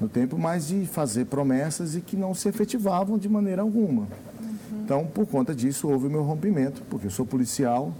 no 0.00 0.08
tempo, 0.08 0.36
mas 0.36 0.66
de 0.66 0.84
fazer 0.86 1.26
promessas 1.26 1.94
e 1.94 2.00
que 2.00 2.16
não 2.16 2.34
se 2.34 2.48
efetivavam 2.48 3.16
de 3.16 3.28
maneira 3.28 3.62
alguma. 3.62 4.02
Uhum. 4.02 4.82
Então, 4.84 5.06
por 5.06 5.26
conta 5.26 5.54
disso, 5.54 5.88
houve 5.88 6.08
o 6.08 6.10
meu 6.10 6.22
rompimento, 6.22 6.82
porque 6.90 7.06
eu 7.06 7.10
sou 7.10 7.24
policial, 7.24 7.94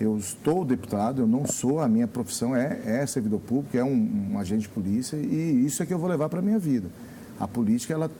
eu 0.00 0.16
estou 0.16 0.64
deputado, 0.64 1.20
eu 1.20 1.26
não 1.26 1.46
sou, 1.46 1.78
a 1.78 1.86
minha 1.86 2.08
profissão 2.08 2.56
é, 2.56 2.80
é 2.86 3.06
servidor 3.06 3.38
público, 3.38 3.76
é 3.76 3.84
um, 3.84 4.30
um 4.32 4.38
agente 4.38 4.62
de 4.62 4.68
polícia, 4.70 5.16
e 5.16 5.66
isso 5.66 5.82
é 5.82 5.86
que 5.86 5.92
eu 5.92 5.98
vou 5.98 6.08
levar 6.08 6.30
para 6.30 6.38
a 6.38 6.42
minha 6.42 6.58
vida. 6.58 6.88
A 7.38 7.46
política, 7.46 7.92
ela, 7.92 8.10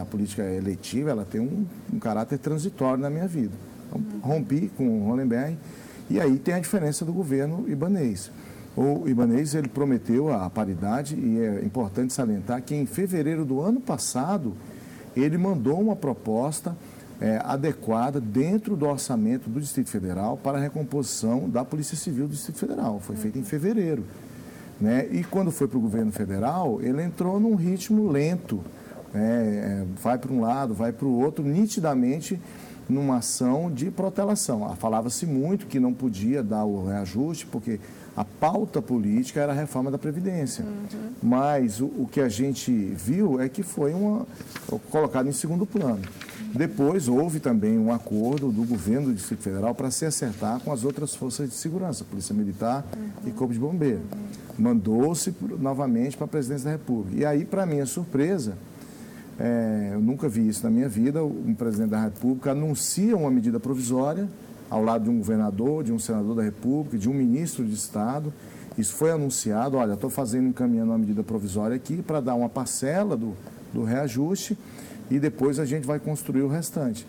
a 0.00 0.04
política 0.04 0.44
eletiva, 0.44 1.10
ela 1.10 1.24
tem 1.24 1.40
um, 1.40 1.66
um 1.92 1.98
caráter 1.98 2.38
transitório 2.38 3.02
na 3.02 3.10
minha 3.10 3.26
vida. 3.26 3.52
Então, 3.88 4.00
uhum. 4.00 4.20
rompi 4.20 4.70
com 4.76 4.86
o 4.86 5.08
Hollenberg, 5.08 5.58
e 6.08 6.20
aí 6.20 6.38
tem 6.38 6.54
a 6.54 6.60
diferença 6.60 7.04
do 7.04 7.12
governo 7.12 7.68
ibanês. 7.68 8.30
O 8.76 9.06
Ibanez 9.06 9.54
ele 9.54 9.68
prometeu 9.68 10.32
a 10.32 10.48
paridade 10.48 11.14
e 11.14 11.38
é 11.40 11.64
importante 11.64 12.12
salientar 12.12 12.62
que 12.62 12.74
em 12.74 12.86
fevereiro 12.86 13.44
do 13.44 13.60
ano 13.60 13.80
passado 13.80 14.54
ele 15.14 15.36
mandou 15.36 15.78
uma 15.78 15.94
proposta 15.94 16.74
é, 17.22 17.40
adequada 17.44 18.20
dentro 18.20 18.76
do 18.76 18.84
orçamento 18.84 19.48
do 19.48 19.60
Distrito 19.60 19.90
Federal 19.90 20.36
para 20.36 20.58
a 20.58 20.60
recomposição 20.60 21.48
da 21.48 21.64
Polícia 21.64 21.96
Civil 21.96 22.26
do 22.26 22.32
Distrito 22.32 22.58
Federal. 22.58 22.98
Foi 22.98 23.14
feito 23.14 23.38
em 23.38 23.44
fevereiro. 23.44 24.04
Né? 24.80 25.06
E 25.12 25.22
quando 25.22 25.52
foi 25.52 25.68
para 25.68 25.78
o 25.78 25.80
governo 25.80 26.10
federal, 26.10 26.80
ele 26.82 27.00
entrou 27.00 27.38
num 27.38 27.54
ritmo 27.54 28.10
lento. 28.10 28.60
Né? 29.14 29.84
É, 29.84 29.84
vai 30.02 30.18
para 30.18 30.32
um 30.32 30.40
lado, 30.40 30.74
vai 30.74 30.90
para 30.92 31.06
o 31.06 31.16
outro, 31.20 31.44
nitidamente 31.44 32.40
numa 32.88 33.18
ação 33.18 33.70
de 33.70 33.88
protelação. 33.88 34.68
Falava-se 34.74 35.24
muito 35.24 35.66
que 35.66 35.78
não 35.78 35.94
podia 35.94 36.42
dar 36.42 36.64
o 36.64 36.88
reajuste, 36.88 37.46
porque 37.46 37.78
a 38.16 38.24
pauta 38.24 38.82
política 38.82 39.40
era 39.40 39.52
a 39.52 39.54
reforma 39.54 39.90
da 39.90 39.98
Previdência. 39.98 40.64
Uhum. 40.64 41.10
Mas 41.22 41.80
o, 41.80 41.86
o, 41.86 42.08
que 42.10 42.20
a 42.20 42.28
gente 42.28 42.70
viu 42.70 43.40
é 43.40 43.48
que 43.48 43.62
foi 43.62 43.94
uma, 43.94 44.26
colocado 44.90 45.28
em 45.28 45.32
segundo 45.32 45.64
plano. 45.64 46.02
Depois 46.54 47.08
houve 47.08 47.40
também 47.40 47.78
um 47.78 47.90
acordo 47.90 48.52
do 48.52 48.64
governo 48.64 49.06
do 49.06 49.14
Distrito 49.14 49.42
Federal 49.42 49.74
para 49.74 49.90
se 49.90 50.04
acertar 50.04 50.60
com 50.60 50.70
as 50.70 50.84
outras 50.84 51.14
forças 51.14 51.48
de 51.48 51.54
segurança, 51.54 52.04
Polícia 52.04 52.34
Militar 52.34 52.84
uhum. 52.94 53.28
e 53.28 53.30
Corpo 53.30 53.54
de 53.54 53.58
Bombeiro. 53.58 54.02
Mandou-se 54.58 55.34
novamente 55.58 56.16
para 56.16 56.26
a 56.26 56.28
Presidência 56.28 56.66
da 56.66 56.72
República. 56.72 57.18
E 57.18 57.24
aí, 57.24 57.46
para 57.46 57.64
minha 57.64 57.86
surpresa, 57.86 58.58
é, 59.40 59.92
eu 59.94 60.00
nunca 60.02 60.28
vi 60.28 60.46
isso 60.46 60.62
na 60.62 60.70
minha 60.70 60.88
vida, 60.88 61.24
um 61.24 61.54
presidente 61.54 61.90
da 61.90 62.02
República 62.02 62.50
anuncia 62.50 63.16
uma 63.16 63.30
medida 63.30 63.58
provisória 63.58 64.28
ao 64.72 64.82
lado 64.82 65.04
de 65.04 65.10
um 65.10 65.18
governador, 65.18 65.84
de 65.84 65.92
um 65.92 65.98
senador 65.98 66.34
da 66.34 66.42
República, 66.42 66.96
de 66.96 67.06
um 67.06 67.12
ministro 67.12 67.62
de 67.62 67.74
Estado. 67.74 68.32
Isso 68.78 68.94
foi 68.94 69.10
anunciado, 69.10 69.76
olha, 69.76 69.92
estou 69.92 70.08
fazendo, 70.08 70.48
encaminhando 70.48 70.92
uma 70.92 70.98
medida 70.98 71.22
provisória 71.22 71.76
aqui 71.76 72.00
para 72.00 72.20
dar 72.20 72.34
uma 72.34 72.48
parcela 72.48 73.14
do, 73.14 73.34
do 73.70 73.84
reajuste 73.84 74.56
e 75.10 75.18
depois 75.18 75.58
a 75.58 75.66
gente 75.66 75.86
vai 75.86 75.98
construir 76.00 76.40
o 76.40 76.48
restante. 76.48 77.06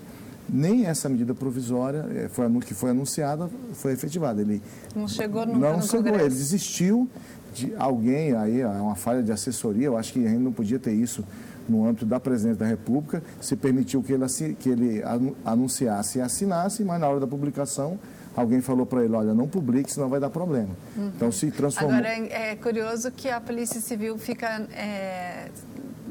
Nem 0.50 0.88
essa 0.88 1.08
medida 1.08 1.34
provisória 1.34 2.06
eh, 2.10 2.28
foi, 2.30 2.46
que 2.60 2.74
foi 2.74 2.90
anunciada 2.90 3.50
foi 3.72 3.94
efetivada. 3.94 4.42
Ele 4.42 4.62
não 4.94 5.08
chegou 5.08 5.46
nunca 5.46 5.58
Não 5.60 5.78
no 5.78 5.84
chegou, 5.84 6.04
Congresso. 6.04 6.26
ele 6.26 6.36
desistiu 6.36 7.08
de 7.54 7.74
alguém 7.78 8.36
aí, 8.36 8.60
é 8.60 8.68
uma 8.68 8.96
falha 8.96 9.24
de 9.24 9.32
assessoria, 9.32 9.86
eu 9.86 9.96
acho 9.96 10.12
que 10.12 10.26
a 10.26 10.30
gente 10.30 10.42
não 10.42 10.52
podia 10.52 10.80
ter 10.80 10.92
isso 10.92 11.24
no 11.68 11.88
âmbito 11.88 12.06
da 12.06 12.20
presidência 12.20 12.60
da 12.60 12.66
República, 12.66 13.24
se 13.40 13.56
permitiu 13.56 14.04
que 14.04 14.14
ele, 14.14 14.26
que 14.60 14.70
ele 14.70 15.04
anunciasse 15.46 16.18
e 16.18 16.22
assinasse, 16.22 16.84
mas 16.84 17.00
na 17.00 17.08
hora 17.08 17.20
da 17.20 17.28
publicação 17.28 18.00
alguém 18.36 18.62
falou 18.62 18.86
para 18.86 19.04
ele, 19.04 19.14
olha, 19.14 19.34
não 19.34 19.48
publique, 19.48 19.92
senão 19.92 20.10
vai 20.10 20.20
dar 20.20 20.30
problema. 20.30 20.70
Uhum. 20.98 21.12
Então 21.16 21.32
se 21.32 21.52
transformou... 21.52 21.94
Agora, 21.94 22.10
é 22.10 22.56
curioso 22.56 23.12
que 23.12 23.30
a 23.30 23.40
Polícia 23.40 23.80
Civil 23.80 24.18
fica 24.18 24.68
é, 24.76 25.50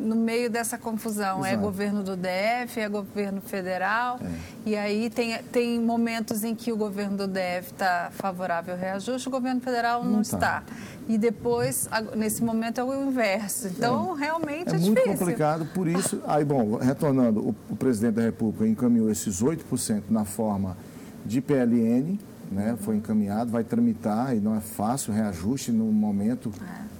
no 0.02 0.16
meio 0.16 0.50
dessa 0.50 0.76
confusão. 0.76 1.44
É 1.44 1.50
Exato. 1.50 1.54
É 1.54 1.56
governo 1.56 2.02
do 2.02 2.16
DF, 2.16 2.80
é 2.80 2.88
governo 2.88 3.40
federal. 3.40 4.18
É. 4.20 4.28
E 4.66 4.76
aí 4.76 5.08
tem, 5.10 5.38
tem 5.44 5.80
momentos 5.80 6.44
em 6.44 6.54
que 6.54 6.72
o 6.72 6.76
governo 6.76 7.16
do 7.16 7.26
DF 7.26 7.72
está 7.72 8.10
favorável 8.12 8.74
ao 8.74 8.80
reajuste, 8.80 9.28
o 9.28 9.30
governo 9.30 9.60
federal 9.60 10.04
não, 10.04 10.12
não 10.12 10.22
tá. 10.22 10.22
está. 10.22 10.62
E 11.08 11.18
depois, 11.18 11.88
nesse 12.16 12.42
momento, 12.42 12.80
é 12.80 12.84
o 12.84 13.08
inverso. 13.08 13.68
Então, 13.68 14.16
é. 14.16 14.20
realmente 14.20 14.68
é, 14.68 14.74
é 14.74 14.78
difícil. 14.78 14.92
muito 14.92 15.18
complicado, 15.18 15.66
por 15.74 15.88
isso. 15.88 16.20
Aí, 16.26 16.44
bom, 16.44 16.76
retornando, 16.76 17.40
o, 17.40 17.54
o 17.70 17.76
presidente 17.76 18.14
da 18.14 18.22
República 18.22 18.66
encaminhou 18.66 19.10
esses 19.10 19.42
8% 19.42 20.02
na 20.10 20.24
forma 20.24 20.76
de 21.24 21.40
PLN, 21.40 22.18
né, 22.50 22.76
foi 22.80 22.96
encaminhado, 22.96 23.50
vai 23.50 23.64
tramitar 23.64 24.36
e 24.36 24.40
não 24.40 24.54
é 24.54 24.60
fácil, 24.60 25.12
reajuste 25.12 25.72
no 25.72 25.86
momento. 25.86 26.52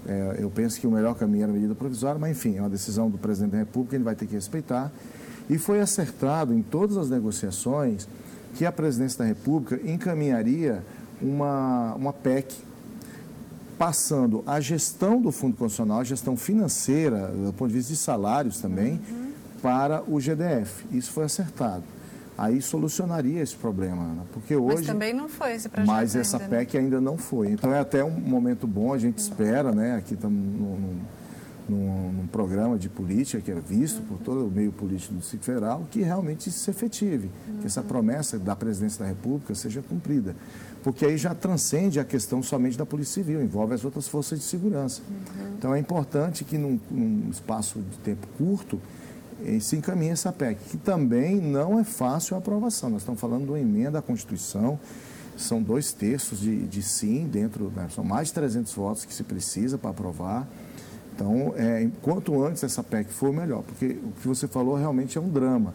É. 0.06 0.36
Eu 0.38 0.50
penso 0.50 0.80
que 0.80 0.86
o 0.86 0.90
melhor 0.90 1.14
caminho 1.14 1.44
era 1.44 1.52
a 1.52 1.54
medida 1.54 1.74
provisória, 1.74 2.18
mas 2.18 2.32
enfim, 2.32 2.56
é 2.56 2.60
uma 2.60 2.70
decisão 2.70 3.08
do 3.08 3.18
presidente 3.18 3.52
da 3.52 3.58
República, 3.58 3.96
ele 3.96 4.04
vai 4.04 4.14
ter 4.14 4.26
que 4.26 4.34
respeitar. 4.34 4.90
E 5.48 5.58
foi 5.58 5.80
acertado 5.80 6.54
em 6.54 6.62
todas 6.62 6.96
as 6.96 7.10
negociações 7.10 8.08
que 8.54 8.64
a 8.64 8.72
presidência 8.72 9.18
da 9.18 9.24
República 9.24 9.80
encaminharia 9.84 10.82
uma, 11.20 11.94
uma 11.94 12.12
PEC 12.12 12.54
passando 13.78 14.44
a 14.46 14.60
gestão 14.60 15.20
do 15.20 15.32
Fundo 15.32 15.56
Constitucional, 15.56 16.00
a 16.00 16.04
gestão 16.04 16.36
financeira, 16.36 17.28
do 17.28 17.52
ponto 17.52 17.68
de 17.68 17.76
vista 17.76 17.92
de 17.92 17.98
salários 17.98 18.60
também, 18.60 19.00
uhum. 19.10 19.32
para 19.60 20.02
o 20.06 20.20
GDF. 20.20 20.84
Isso 20.92 21.10
foi 21.10 21.24
acertado 21.24 21.82
aí 22.42 22.60
solucionaria 22.60 23.40
esse 23.40 23.54
problema, 23.54 24.02
Ana. 24.02 24.22
Porque 24.32 24.56
hoje. 24.56 24.78
Mas 24.78 24.86
também 24.86 25.14
não 25.14 25.28
foi 25.28 25.54
esse 25.54 25.68
projeto. 25.68 25.86
Mas 25.86 26.16
essa 26.16 26.38
ainda, 26.38 26.48
PEC 26.48 26.76
né? 26.76 26.82
ainda 26.82 27.00
não 27.00 27.16
foi. 27.16 27.52
Então 27.52 27.72
é 27.72 27.78
até 27.78 28.02
um 28.02 28.10
momento 28.10 28.66
bom, 28.66 28.92
a 28.92 28.98
gente 28.98 29.18
espera, 29.18 29.70
né? 29.70 29.94
Aqui 29.94 30.14
estamos 30.14 30.36
num, 30.36 30.98
num, 31.68 32.26
programa 32.32 32.76
de 32.76 32.88
política 32.88 33.40
que 33.40 33.52
é 33.52 33.54
visto 33.54 33.98
uhum. 33.98 34.06
por 34.06 34.18
todo 34.18 34.46
o 34.46 34.50
meio 34.50 34.72
político 34.72 35.14
do 35.14 35.20
Distrito 35.20 35.44
Federal, 35.44 35.86
que 35.88 36.02
realmente 36.02 36.50
se 36.50 36.68
efetive, 36.68 37.30
uhum. 37.46 37.58
que 37.58 37.66
essa 37.66 37.82
promessa 37.82 38.38
da 38.38 38.56
presidência 38.56 39.04
da 39.04 39.06
República 39.06 39.54
seja 39.54 39.80
cumprida. 39.80 40.34
Porque 40.82 41.06
aí 41.06 41.16
já 41.16 41.32
transcende 41.36 42.00
a 42.00 42.04
questão 42.04 42.42
somente 42.42 42.76
da 42.76 42.84
Polícia 42.84 43.22
Civil, 43.22 43.40
envolve 43.40 43.72
as 43.72 43.84
outras 43.84 44.08
forças 44.08 44.40
de 44.40 44.44
segurança. 44.44 45.00
Uhum. 45.08 45.54
Então 45.58 45.74
é 45.74 45.78
importante 45.78 46.42
que 46.42 46.58
num, 46.58 46.80
num 46.90 47.30
espaço 47.30 47.78
de 47.78 47.98
tempo 47.98 48.26
curto 48.36 48.80
eh, 49.46 49.60
se 49.60 49.76
encaminhe 49.76 50.12
essa 50.12 50.32
PEC, 50.32 50.58
que 50.70 50.76
também 50.76 51.36
não 51.36 51.78
é 51.78 51.84
fácil 51.84 52.36
a 52.36 52.38
aprovação. 52.38 52.90
Nós 52.90 53.02
estamos 53.02 53.20
falando 53.20 53.44
de 53.44 53.50
uma 53.50 53.60
emenda 53.60 53.98
à 53.98 54.02
Constituição, 54.02 54.78
são 55.36 55.62
dois 55.62 55.92
terços 55.92 56.40
de, 56.40 56.66
de 56.66 56.82
sim 56.82 57.26
dentro, 57.26 57.72
né, 57.74 57.88
são 57.94 58.04
mais 58.04 58.28
de 58.28 58.34
300 58.34 58.72
votos 58.74 59.04
que 59.04 59.14
se 59.14 59.24
precisa 59.24 59.78
para 59.78 59.90
aprovar. 59.90 60.46
Então, 61.14 61.54
é, 61.56 61.88
quanto 62.00 62.42
antes 62.42 62.62
essa 62.64 62.82
PEC 62.82 63.10
for, 63.10 63.32
melhor, 63.32 63.62
porque 63.62 63.98
o 64.02 64.12
que 64.20 64.26
você 64.26 64.48
falou 64.48 64.76
realmente 64.76 65.18
é 65.18 65.20
um 65.20 65.28
drama. 65.28 65.74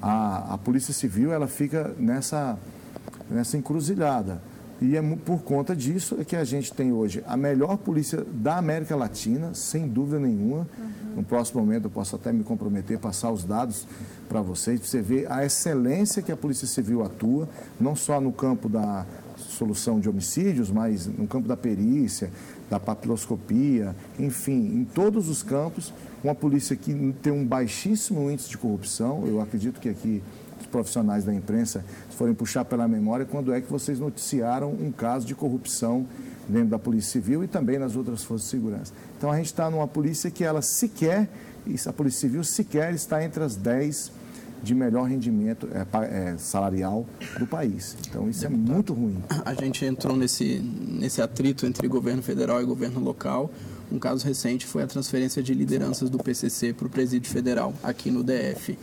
A, 0.00 0.54
a 0.54 0.58
Polícia 0.58 0.92
Civil 0.92 1.32
ela 1.32 1.46
fica 1.46 1.94
nessa, 1.98 2.58
nessa 3.30 3.56
encruzilhada. 3.56 4.42
E 4.80 4.96
é 4.96 5.02
por 5.24 5.42
conta 5.42 5.74
disso 5.74 6.16
é 6.20 6.24
que 6.24 6.36
a 6.36 6.44
gente 6.44 6.72
tem 6.72 6.92
hoje 6.92 7.22
a 7.26 7.36
melhor 7.36 7.76
polícia 7.76 8.24
da 8.32 8.58
América 8.58 8.96
Latina, 8.96 9.54
sem 9.54 9.88
dúvida 9.88 10.18
nenhuma. 10.18 10.66
Uhum. 10.78 11.16
No 11.16 11.22
próximo 11.22 11.60
momento 11.60 11.84
eu 11.84 11.90
posso 11.90 12.16
até 12.16 12.32
me 12.32 12.42
comprometer, 12.42 12.98
passar 12.98 13.30
os 13.30 13.44
dados 13.44 13.86
para 14.28 14.40
vocês, 14.40 14.80
para 14.80 14.88
você 14.88 15.00
ver 15.00 15.30
a 15.30 15.44
excelência 15.44 16.22
que 16.22 16.32
a 16.32 16.36
Polícia 16.36 16.66
Civil 16.66 17.04
atua, 17.04 17.48
não 17.80 17.94
só 17.94 18.20
no 18.20 18.32
campo 18.32 18.68
da 18.68 19.06
solução 19.36 20.00
de 20.00 20.08
homicídios, 20.08 20.70
mas 20.70 21.06
no 21.06 21.26
campo 21.26 21.46
da 21.46 21.56
perícia, 21.56 22.30
da 22.68 22.80
papiloscopia, 22.80 23.94
enfim, 24.18 24.74
em 24.74 24.84
todos 24.84 25.28
os 25.28 25.42
campos, 25.42 25.92
uma 26.22 26.34
polícia 26.34 26.74
que 26.74 27.14
tem 27.22 27.32
um 27.32 27.44
baixíssimo 27.44 28.30
índice 28.30 28.48
de 28.48 28.58
corrupção. 28.58 29.24
Eu 29.26 29.40
acredito 29.40 29.80
que 29.80 29.88
aqui 29.88 30.22
os 30.64 30.66
profissionais 30.66 31.24
da 31.24 31.34
imprensa, 31.34 31.84
forem 32.10 32.34
puxar 32.34 32.64
pela 32.64 32.88
memória, 32.88 33.24
quando 33.24 33.52
é 33.52 33.60
que 33.60 33.70
vocês 33.70 33.98
noticiaram 34.00 34.72
um 34.72 34.90
caso 34.90 35.26
de 35.26 35.34
corrupção 35.34 36.06
dentro 36.48 36.68
da 36.68 36.78
Polícia 36.78 37.12
Civil 37.12 37.44
e 37.44 37.46
também 37.46 37.78
nas 37.78 37.96
outras 37.96 38.24
forças 38.24 38.46
de 38.46 38.50
segurança. 38.50 38.92
Então 39.16 39.30
a 39.30 39.36
gente 39.36 39.46
está 39.46 39.70
numa 39.70 39.86
polícia 39.86 40.30
que 40.30 40.44
ela 40.44 40.62
sequer, 40.62 41.28
a 41.86 41.92
Polícia 41.92 42.20
Civil 42.20 42.44
sequer 42.44 42.92
está 42.94 43.22
entre 43.24 43.42
as 43.42 43.56
10 43.56 44.12
de 44.62 44.74
melhor 44.74 45.04
rendimento 45.04 45.68
é, 45.72 46.30
é, 46.30 46.36
salarial 46.38 47.06
do 47.38 47.46
país. 47.46 47.96
Então, 48.08 48.30
isso 48.30 48.46
é 48.46 48.48
Deputado, 48.48 48.70
é 48.70 48.74
muito 48.74 48.94
ruim. 48.94 49.22
A 49.44 49.52
gente 49.52 49.84
entrou 49.84 50.16
nesse, 50.16 50.58
nesse 50.58 51.20
atrito 51.20 51.66
entre 51.66 51.86
governo 51.86 52.22
federal 52.22 52.62
e 52.62 52.64
governo 52.64 52.98
local. 52.98 53.50
Um 53.90 53.98
caso 53.98 54.24
recente 54.26 54.66
foi 54.66 54.82
a 54.82 54.86
transferência 54.86 55.42
de 55.42 55.54
lideranças 55.54 56.10
do 56.10 56.18
PCC 56.18 56.72
para 56.72 56.86
o 56.86 56.90
presídio 56.90 57.30
federal, 57.30 57.74
aqui 57.82 58.10
no 58.10 58.22
DF. 58.22 58.78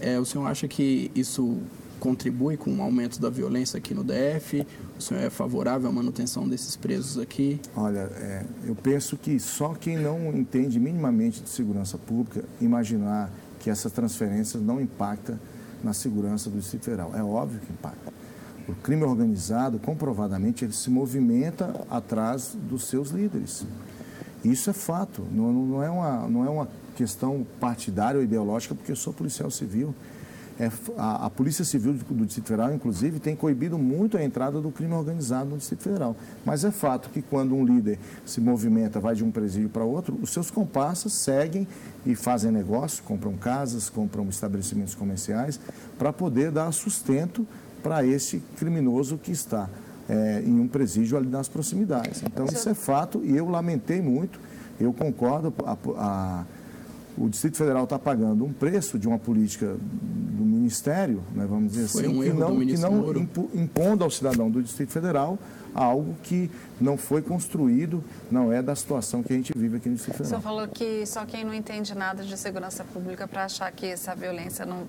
É, 0.00 0.18
o 0.18 0.24
senhor 0.24 0.46
acha 0.46 0.68
que 0.68 1.10
isso 1.14 1.58
contribui 1.98 2.56
com 2.56 2.74
o 2.74 2.82
aumento 2.82 3.20
da 3.20 3.30
violência 3.30 3.78
aqui 3.78 3.94
no 3.94 4.04
DF? 4.04 4.66
O 4.98 5.02
senhor 5.02 5.20
é 5.20 5.30
favorável 5.30 5.88
à 5.88 5.92
manutenção 5.92 6.48
desses 6.48 6.76
presos 6.76 7.18
aqui? 7.18 7.60
Olha, 7.74 8.10
é, 8.16 8.44
eu 8.66 8.74
penso 8.74 9.16
que 9.16 9.38
só 9.40 9.74
quem 9.74 9.96
não 9.96 10.30
entende 10.36 10.78
minimamente 10.78 11.42
de 11.42 11.48
segurança 11.48 11.98
pública 11.98 12.44
imaginar 12.60 13.30
que 13.60 13.70
essas 13.70 13.92
transferências 13.92 14.62
não 14.62 14.80
impactam 14.80 15.38
na 15.82 15.92
segurança 15.92 16.50
do 16.50 16.58
Distrito 16.58 16.84
Federal. 16.84 17.12
É 17.14 17.22
óbvio 17.22 17.60
que 17.60 17.72
impacta. 17.72 18.12
O 18.68 18.74
crime 18.74 19.04
organizado, 19.04 19.78
comprovadamente, 19.78 20.64
ele 20.64 20.72
se 20.72 20.90
movimenta 20.90 21.86
atrás 21.88 22.56
dos 22.68 22.84
seus 22.84 23.10
líderes. 23.10 23.64
Isso 24.44 24.70
é 24.70 24.72
fato, 24.72 25.22
não, 25.32 25.52
não, 25.52 25.82
é, 25.82 25.90
uma, 25.90 26.28
não 26.28 26.44
é 26.44 26.48
uma 26.48 26.68
questão 26.96 27.46
partidária 27.60 28.18
ou 28.18 28.24
ideológica, 28.24 28.74
porque 28.74 28.92
eu 28.92 28.96
sou 28.96 29.12
policial 29.12 29.50
civil. 29.50 29.94
É, 30.58 30.70
a, 30.96 31.26
a, 31.26 31.30
Polícia 31.30 31.66
Civil 31.66 31.92
do 31.92 32.24
Distrito 32.24 32.48
Federal, 32.48 32.72
inclusive, 32.72 33.20
tem 33.20 33.36
coibido 33.36 33.76
muito 33.76 34.16
a 34.16 34.24
entrada 34.24 34.58
do 34.58 34.70
crime 34.70 34.94
organizado 34.94 35.50
no 35.50 35.58
Distrito 35.58 35.82
Federal. 35.82 36.16
Mas 36.46 36.64
é 36.64 36.70
fato 36.70 37.10
que 37.10 37.20
quando 37.20 37.54
um 37.54 37.62
líder 37.62 37.98
se 38.24 38.40
movimenta, 38.40 38.98
vai 38.98 39.14
de 39.14 39.22
um 39.22 39.30
presídio 39.30 39.68
para 39.68 39.84
outro, 39.84 40.18
os 40.22 40.30
seus 40.30 40.50
comparsas 40.50 41.12
seguem 41.12 41.68
e 42.06 42.14
fazem 42.14 42.50
negócio, 42.50 43.04
compram 43.04 43.34
casas, 43.36 43.90
compram 43.90 44.26
estabelecimentos 44.30 44.94
comerciais, 44.94 45.60
para 45.98 46.10
poder 46.10 46.50
dar 46.50 46.72
sustento 46.72 47.46
para 47.82 48.04
esse 48.06 48.42
criminoso 48.56 49.18
que 49.18 49.32
está 49.32 49.68
é, 50.08 50.42
em 50.44 50.60
um 50.60 50.68
presídio 50.68 51.16
ali 51.16 51.28
nas 51.28 51.48
proximidades. 51.48 52.22
Então, 52.22 52.46
isso 52.46 52.68
é 52.68 52.74
fato 52.74 53.22
e 53.24 53.36
eu 53.36 53.48
lamentei 53.48 54.00
muito, 54.00 54.40
eu 54.80 54.92
concordo, 54.92 55.52
a, 55.64 55.76
a 55.98 56.44
o 57.18 57.30
Distrito 57.30 57.56
Federal 57.56 57.84
está 57.84 57.98
pagando 57.98 58.44
um 58.44 58.52
preço 58.52 58.98
de 58.98 59.08
uma 59.08 59.18
política 59.18 59.74
do 59.74 60.44
Ministério, 60.44 61.22
né, 61.34 61.46
vamos 61.48 61.72
dizer 61.72 61.88
Foi 61.88 62.04
assim, 62.04 62.18
um 62.18 62.22
que 62.22 62.32
não, 62.32 62.60
que 62.60 62.76
não 62.76 63.28
impondo 63.54 64.04
ao 64.04 64.10
cidadão 64.10 64.50
do 64.50 64.62
Distrito 64.62 64.92
Federal 64.92 65.38
algo 65.76 66.16
que 66.22 66.50
não 66.80 66.96
foi 66.96 67.22
construído, 67.22 68.02
não 68.30 68.52
é 68.52 68.62
da 68.62 68.74
situação 68.74 69.22
que 69.22 69.32
a 69.32 69.36
gente 69.36 69.52
vive 69.56 69.76
aqui 69.76 69.88
no 69.88 69.94
Distrito 69.94 70.16
Federal. 70.16 70.40
Você 70.40 70.42
falou 70.42 70.68
que 70.68 71.06
só 71.06 71.24
quem 71.24 71.44
não 71.44 71.54
entende 71.54 71.94
nada 71.94 72.22
de 72.22 72.36
segurança 72.36 72.84
pública 72.84 73.28
para 73.28 73.44
achar 73.44 73.70
que 73.72 73.86
essa 73.86 74.14
violência 74.14 74.64
não, 74.64 74.84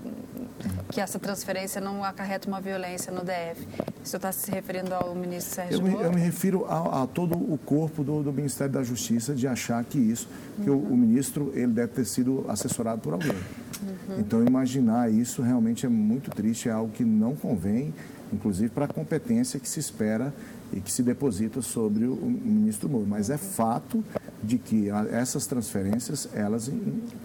que 0.90 1.00
essa 1.00 1.18
transferência 1.18 1.80
não 1.80 2.02
acarreta 2.02 2.48
uma 2.48 2.60
violência 2.60 3.12
no 3.12 3.20
DF. 3.20 3.66
O 4.02 4.06
senhor 4.06 4.18
está 4.18 4.32
se 4.32 4.50
referindo 4.50 4.94
ao 4.94 5.14
ministro 5.14 5.54
Sérgio 5.54 5.78
Eu 5.78 5.82
me, 5.82 6.02
eu 6.02 6.12
me 6.12 6.20
refiro 6.20 6.64
a, 6.66 7.02
a, 7.02 7.06
todo 7.06 7.34
o 7.34 7.58
corpo 7.58 8.02
do, 8.02 8.22
do, 8.22 8.32
Ministério 8.32 8.72
da 8.72 8.82
Justiça 8.82 9.34
de 9.34 9.46
achar 9.46 9.82
que 9.84 9.98
isso, 9.98 10.28
que 10.62 10.70
uhum. 10.70 10.76
o, 10.76 10.92
o, 10.92 10.96
ministro 10.96 11.52
ele 11.54 11.72
deve 11.72 11.92
ter 11.92 12.04
sido 12.04 12.44
assessorado 12.48 13.00
por 13.00 13.12
alguém. 13.12 13.30
Uhum. 13.30 14.18
Então 14.18 14.44
imaginar 14.44 15.10
isso 15.10 15.42
realmente 15.42 15.84
é 15.84 15.88
muito 15.88 16.30
triste, 16.30 16.68
é 16.68 16.72
algo 16.72 16.90
que 16.92 17.04
não 17.04 17.34
convém, 17.34 17.92
inclusive 18.32 18.68
para 18.70 18.84
a 18.84 18.88
competência 18.88 19.58
que 19.58 19.68
se 19.68 19.80
espera 19.80 20.32
e 20.72 20.80
que 20.80 20.92
se 20.92 21.02
deposita 21.02 21.62
sobre 21.62 22.04
o, 22.04 22.16
ministro 22.16 22.88
Moro. 22.88 23.06
Mas 23.06 23.30
é 23.30 23.38
fato 23.38 24.04
de 24.42 24.58
que 24.58 24.88
essas 25.10 25.46
transferências, 25.46 26.28
elas 26.32 26.70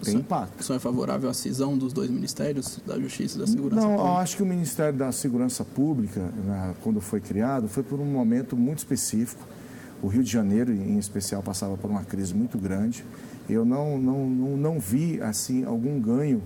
têm 0.02 0.16
impacto. 0.16 0.60
O 0.60 0.64
senhor 0.64 0.76
é 0.76 0.80
favorável 0.80 1.28
à 1.28 1.34
cisão 1.34 1.76
dos 1.76 1.92
dois 1.92 2.10
ministérios, 2.10 2.80
da 2.86 2.98
Justiça 2.98 3.36
e 3.36 3.40
da 3.40 3.46
Segurança 3.46 3.82
Não, 3.82 3.96
Pública? 3.96 4.08
eu 4.08 4.16
acho 4.16 4.36
que 4.36 4.42
o 4.42 4.46
Ministério 4.46 4.98
da 4.98 5.12
Segurança 5.12 5.64
Pública, 5.64 6.20
né, 6.20 6.74
quando 6.82 7.00
foi 7.00 7.20
criado, 7.20 7.68
foi 7.68 7.82
por 7.82 8.00
um 8.00 8.06
momento 8.06 8.56
muito 8.56 8.78
específico. 8.78 9.46
O 10.02 10.08
Rio 10.08 10.22
de 10.22 10.30
Janeiro, 10.30 10.72
em 10.72 10.98
especial, 10.98 11.42
passava 11.42 11.76
por 11.76 11.90
uma 11.90 12.04
crise 12.04 12.34
muito 12.34 12.58
grande. 12.58 13.04
Eu 13.48 13.64
não, 13.64 13.98
não, 13.98 14.26
não, 14.28 14.56
não 14.56 14.80
vi, 14.80 15.20
assim, 15.20 15.64
algum 15.64 16.00
ganho 16.00 16.42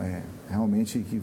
é, 0.00 0.22
realmente 0.48 0.98
que 1.00 1.20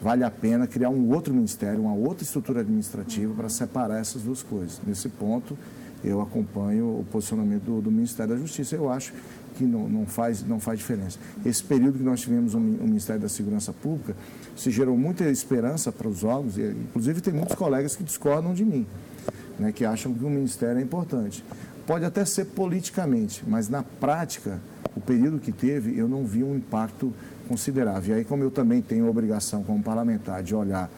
vale 0.00 0.24
a 0.24 0.30
pena 0.30 0.66
criar 0.66 0.90
um 0.90 1.10
outro 1.10 1.32
ministério, 1.34 1.80
uma 1.80 1.94
outra 1.94 2.24
estrutura 2.24 2.60
administrativa 2.60 3.34
para 3.34 3.48
separar 3.48 4.00
essas 4.00 4.22
duas 4.22 4.42
coisas. 4.42 4.80
Nesse 4.86 5.08
ponto, 5.08 5.56
eu 6.02 6.20
acompanho 6.20 6.86
o 7.00 7.06
posicionamento 7.10 7.64
do, 7.64 7.82
do 7.82 7.90
Ministério 7.90 8.34
da 8.34 8.40
Justiça. 8.40 8.74
Eu 8.74 8.90
acho 8.90 9.12
que 9.56 9.64
não, 9.64 9.88
não, 9.88 10.06
faz, 10.06 10.42
não 10.42 10.58
faz 10.58 10.78
diferença. 10.78 11.18
Esse 11.44 11.62
período 11.62 11.98
que 11.98 12.04
nós 12.04 12.20
tivemos 12.20 12.54
o 12.54 12.58
um, 12.58 12.78
um 12.80 12.86
Ministério 12.86 13.20
da 13.20 13.28
Segurança 13.28 13.72
Pública 13.72 14.16
se 14.56 14.70
gerou 14.70 14.96
muita 14.96 15.28
esperança 15.28 15.92
para 15.92 16.08
os 16.08 16.24
órgãos, 16.24 16.56
e, 16.56 16.62
inclusive 16.62 17.20
tem 17.20 17.34
muitos 17.34 17.54
colegas 17.54 17.94
que 17.94 18.02
discordam 18.02 18.54
de 18.54 18.64
mim, 18.64 18.86
né, 19.58 19.72
que 19.72 19.84
acham 19.84 20.14
que 20.14 20.24
o 20.24 20.30
Ministério 20.30 20.78
é 20.78 20.82
importante. 20.82 21.44
Pode 21.86 22.04
até 22.04 22.24
ser 22.24 22.46
politicamente, 22.46 23.42
mas 23.46 23.68
na 23.68 23.82
prática, 23.82 24.60
o 24.96 25.00
período 25.00 25.38
que 25.38 25.52
teve, 25.52 25.98
eu 25.98 26.08
não 26.08 26.24
vi 26.24 26.42
um 26.42 26.54
impacto 26.54 27.12
considerável. 27.50 28.14
E 28.14 28.18
aí, 28.20 28.24
como 28.24 28.44
eu 28.44 28.50
também 28.50 28.80
tenho 28.80 29.08
a 29.08 29.10
obrigação 29.10 29.64
como 29.64 29.82
parlamentar 29.82 30.40
de 30.40 30.54
olhar 30.54 30.88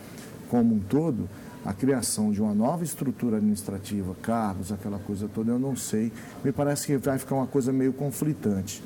como 0.50 0.74
um 0.74 0.78
todo, 0.78 1.26
a 1.64 1.72
criação 1.72 2.30
de 2.30 2.42
uma 2.42 2.54
nova 2.54 2.84
estrutura 2.84 3.38
administrativa, 3.38 4.14
cargos, 4.20 4.70
aquela 4.70 4.98
coisa 4.98 5.26
toda, 5.32 5.50
eu 5.50 5.58
não 5.58 5.74
sei. 5.74 6.12
Me 6.44 6.52
parece 6.52 6.86
que 6.86 6.98
vai 6.98 7.18
ficar 7.18 7.36
uma 7.36 7.46
coisa 7.46 7.72
meio 7.72 7.94
conflitante. 7.94 8.82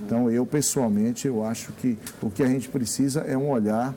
Então, 0.00 0.30
eu 0.30 0.46
pessoalmente, 0.46 1.26
eu 1.26 1.44
acho 1.44 1.72
que 1.72 1.98
o 2.22 2.30
que 2.30 2.42
a 2.42 2.46
gente 2.46 2.70
precisa 2.70 3.20
é 3.20 3.36
um 3.36 3.50
olhar 3.50 3.94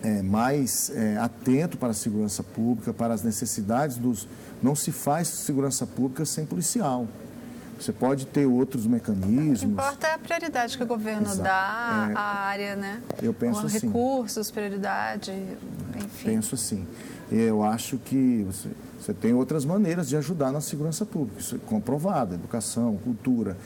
é, 0.00 0.22
mais 0.22 0.92
é, 0.94 1.16
atento 1.16 1.76
para 1.76 1.88
a 1.88 1.94
segurança 1.94 2.44
pública, 2.44 2.92
para 2.92 3.12
as 3.12 3.24
necessidades 3.24 3.96
dos. 3.96 4.28
Não 4.62 4.76
se 4.76 4.92
faz 4.92 5.26
segurança 5.26 5.84
pública 5.86 6.24
sem 6.24 6.46
policial. 6.46 7.08
Você 7.80 7.92
pode 7.92 8.26
ter 8.26 8.44
outros 8.44 8.86
mecanismos. 8.86 9.62
O 9.62 9.66
que 9.66 9.72
importa 9.72 10.06
é 10.06 10.14
a 10.14 10.18
prioridade 10.18 10.76
que 10.76 10.82
o 10.82 10.86
governo 10.86 11.26
Exato. 11.26 11.42
dá 11.42 12.08
é, 12.10 12.14
à 12.14 12.20
área, 12.20 12.76
né? 12.76 13.02
Eu 13.22 13.32
penso 13.32 13.64
assim. 13.64 13.86
Recursos, 13.86 14.50
prioridade, 14.50 15.32
enfim. 15.96 16.26
Penso 16.26 16.54
assim. 16.54 16.86
Eu 17.32 17.62
acho 17.64 17.96
que 17.96 18.44
você, 18.46 18.68
você 19.00 19.14
tem 19.14 19.32
outras 19.32 19.64
maneiras 19.64 20.08
de 20.08 20.16
ajudar 20.16 20.52
na 20.52 20.60
segurança 20.60 21.06
pública. 21.06 21.40
Isso 21.40 21.54
é 21.54 21.58
comprovado, 21.58 22.34
educação, 22.34 22.98
cultura, 22.98 23.56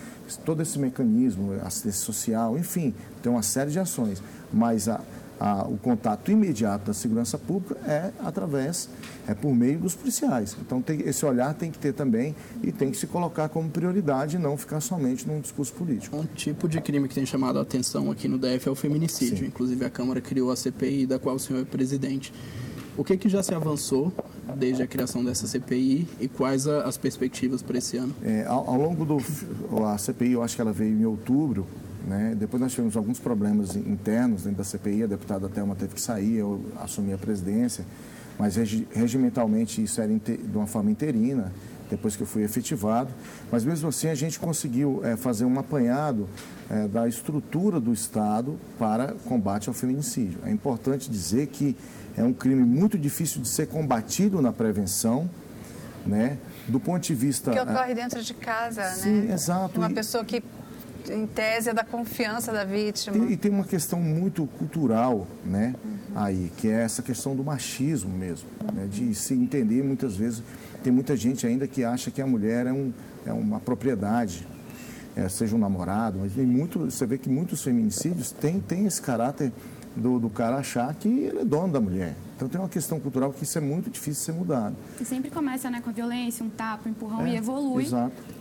todo 0.45 0.63
esse 0.63 0.79
mecanismo, 0.79 1.53
assistência 1.65 2.05
social, 2.05 2.57
enfim, 2.57 2.95
tem 3.21 3.33
uma 3.33 3.43
série 3.43 3.73
de 3.73 3.81
ações. 3.81 4.23
Mas 4.53 4.89
a, 4.89 5.01
a, 5.39 5.67
o 5.67 5.77
contato 5.77 6.31
imediato 6.31 6.87
da 6.87 6.95
segurança 6.95 7.39
pública 7.39 7.77
é 7.87 8.11
através, 8.25 8.89
é 9.27 9.35
por 9.35 9.55
meio 9.55 9.79
dos 9.79 9.95
policiais. 9.95 10.57
Então, 10.61 10.81
tem, 10.81 11.01
esse 11.01 11.25
olhar 11.25 11.55
tem 11.55 11.71
que 11.71 11.79
ter 11.79 11.93
também 11.93 12.35
e 12.63 12.71
tem 12.71 12.91
que 12.91 12.97
se 12.97 13.07
colocar 13.07 13.49
como 13.49 13.69
prioridade 13.69 14.37
e 14.37 14.39
não 14.39 14.57
ficar 14.57 14.81
somente 14.81 15.27
num 15.27 15.41
discurso 15.41 15.73
político. 15.73 16.17
Um 16.17 16.25
tipo 16.25 16.69
de 16.69 16.81
crime 16.81 17.09
que 17.09 17.15
tem 17.15 17.27
chamado 17.27 17.59
a 17.59 17.63
atenção 17.63 18.11
aqui 18.11 18.29
no 18.29 18.39
DF 18.39 18.69
é 18.69 18.71
o 18.71 18.75
feminicídio. 18.75 19.39
Sim. 19.39 19.47
Inclusive, 19.47 19.85
a 19.85 19.91
Câmara 19.91 20.21
criou 20.21 20.51
a 20.51 20.57
CPI, 20.57 21.07
da 21.07 21.19
qual 21.19 21.37
o 21.37 21.39
senhor 21.39 21.63
é 21.63 21.65
presidente. 21.65 22.33
O 22.97 23.03
que, 23.03 23.17
que 23.17 23.29
já 23.29 23.43
se 23.43 23.53
avançou 23.53 24.13
desde 24.57 24.83
a 24.83 24.87
criação 24.87 25.25
dessa 25.25 25.49
CPI 25.49 26.07
e 26.21 26.29
quais 26.29 26.69
as 26.69 26.97
perspectivas 26.97 27.61
para 27.61 27.79
esse 27.79 27.97
ano? 27.97 28.15
É, 28.23 28.45
ao, 28.47 28.69
ao, 28.71 28.77
longo 28.77 29.05
do... 29.05 29.17
A 29.85 29.99
CPI, 29.99 30.33
eu 30.33 30.43
acho 30.43 30.55
que 30.55 30.63
ela 30.63 30.73
veio 30.73 30.97
em 30.97 31.05
outubro, 31.05 31.67
né? 32.07 32.35
Depois 32.37 32.61
nós 32.61 32.73
tivemos 32.73 32.97
alguns 32.97 33.19
problemas 33.19 33.77
internos 33.77 34.43
dentro 34.43 34.59
da 34.59 34.65
CPI, 34.65 35.05
a 35.05 35.07
deputada 35.07 35.49
Thelma 35.49 35.75
teve 35.75 35.95
que 35.95 36.01
sair, 36.01 36.37
eu 36.37 36.65
assumi 36.81 37.13
a 37.13 37.19
presidência, 37.19 37.85
mas 38.39 38.57
regimentalmente 38.57 39.83
isso 39.83 40.01
era 40.01 40.13
de 40.13 40.57
uma 40.57 40.67
forma 40.67 40.91
interina, 40.91 41.53
depois 41.89 42.17
que 42.17 42.23
eu 42.23 42.27
fui 42.27 42.43
efetivado. 42.43 43.11
Mas 43.51 43.65
mesmo 43.65 43.89
assim 43.89 44.09
a 44.09 44.15
gente 44.15 44.39
conseguiu 44.39 45.01
é, 45.05 45.17
fazer 45.17 45.45
um 45.45 45.59
apanhado 45.59 46.29
é, 46.69 46.89
da 46.89 47.07
estrutura 47.07 47.79
do 47.81 47.93
Estado 47.93 48.59
para 48.79 49.15
combate 49.25 49.69
ao 49.69 49.75
feminicídio. 49.75 50.41
É 50.45 50.51
importante 50.51 51.11
dizer 51.11 51.47
que 51.49 51.77
é 52.17 52.23
um 52.23 52.33
crime 52.33 52.65
muito 52.65 52.99
difícil 52.99 53.41
de 53.41 53.49
ser 53.49 53.67
combatido 53.67 54.41
na 54.41 54.53
prevenção, 54.53 55.29
né? 56.07 56.39
Do 56.69 56.81
ponto 56.81 57.03
de 57.03 57.15
vista... 57.15 57.51
Que 57.51 57.61
ocorre 57.61 57.95
dentro 57.95 58.23
de 58.23 58.35
casa, 58.35 58.85
Sim, 58.91 59.23
né? 59.23 59.35
exato. 59.35 59.79
Uma 59.79 59.91
pessoa 59.91 60.25
que 60.25 60.43
em 61.11 61.27
tese, 61.27 61.71
é 61.71 61.75
da 61.75 61.85
confiança 61.85 62.53
da 62.53 62.65
vítima. 62.65 63.17
E, 63.17 63.33
e 63.33 63.37
tem 63.37 63.51
uma 63.51 63.65
questão 63.65 64.01
muito 64.01 64.47
cultural, 64.59 65.27
né, 65.45 65.75
uhum. 65.85 65.99
aí, 66.15 66.53
que 66.57 66.69
é 66.69 66.83
essa 66.83 67.03
questão 67.03 67.35
do 67.35 67.45
machismo 67.45 68.11
mesmo, 68.11 68.49
né, 68.73 68.87
de 68.91 69.15
se 69.15 69.35
entender 69.35 69.83
muitas 69.83 70.17
vezes. 70.17 70.43
Tem 70.83 70.93
muita 70.93 71.17
gente 71.17 71.47
ainda 71.47 71.67
que 71.67 71.85
acha 71.85 72.11
que 72.11 72.21
a 72.21 72.27
mulher 72.27 72.67
é, 72.67 72.73
um, 72.73 72.93
é 73.27 73.33
uma 73.33 73.61
propriedade, 73.61 74.47
é, 75.17 75.29
seja 75.29 75.55
um 75.55 75.59
namorado, 75.59 76.19
mas 76.21 76.33
tem 76.33 76.47
muito, 76.47 76.91
você 76.91 77.07
vê 77.07 77.17
que 77.17 77.29
muitos 77.29 77.63
feminicídios 77.63 78.33
têm, 78.33 78.61
têm 78.61 78.87
esse 78.87 79.01
caráter 79.01 79.53
do, 79.97 80.19
do 80.19 80.31
cara 80.31 80.57
achar 80.57 80.93
que 80.95 81.09
ele 81.09 81.41
é 81.41 81.45
dono 81.45 81.73
da 81.73 81.81
mulher. 81.81 82.15
Então 82.37 82.49
tem 82.49 82.61
uma 82.61 82.69
questão 82.69 82.99
cultural 82.99 83.33
que 83.33 83.45
isso 83.45 83.57
é 83.57 83.61
muito 83.61 83.89
difícil 83.89 84.21
de 84.21 84.27
ser 84.27 84.33
mudado. 84.33 84.77
E 85.01 85.05
sempre 85.05 85.31
começa 85.31 85.71
né, 85.71 85.81
com 85.81 85.91
a 85.91 85.93
violência, 85.93 86.45
um 86.45 86.51
tapa, 86.51 86.89
um 86.89 86.91
empurrão 86.91 87.25
é, 87.27 87.31
e 87.31 87.37
evolui 87.37 87.87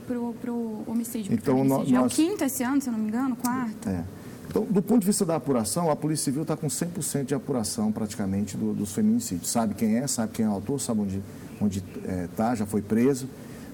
para 0.07 0.51
o 0.51 0.83
homicídio. 0.87 1.33
Então, 1.33 1.59
homicídio. 1.59 1.95
Nós... 1.95 2.03
É 2.03 2.05
o 2.05 2.09
quinto 2.09 2.43
esse 2.43 2.63
ano, 2.63 2.81
se 2.81 2.89
eu 2.89 2.93
não 2.93 2.99
me 2.99 3.07
engano, 3.07 3.35
quarto. 3.35 3.87
É. 3.87 4.03
Então, 4.47 4.65
do 4.65 4.81
ponto 4.81 5.01
de 5.01 5.07
vista 5.07 5.25
da 5.25 5.35
apuração, 5.35 5.89
a 5.89 5.95
Polícia 5.95 6.25
Civil 6.25 6.41
está 6.41 6.55
com 6.57 6.67
100% 6.67 7.25
de 7.25 7.35
apuração 7.35 7.91
praticamente 7.91 8.57
do, 8.57 8.73
dos 8.73 8.93
feminicídios. 8.93 9.49
Sabe 9.49 9.73
quem 9.73 9.97
é, 9.97 10.07
sabe 10.07 10.31
quem 10.33 10.45
é 10.45 10.49
o 10.49 10.51
autor, 10.51 10.79
sabe 10.79 11.01
onde 11.01 11.17
está, 11.17 11.65
onde, 11.65 11.83
é, 12.05 12.27
tá, 12.35 12.53
já 12.55 12.65
foi 12.65 12.81
preso. 12.81 13.27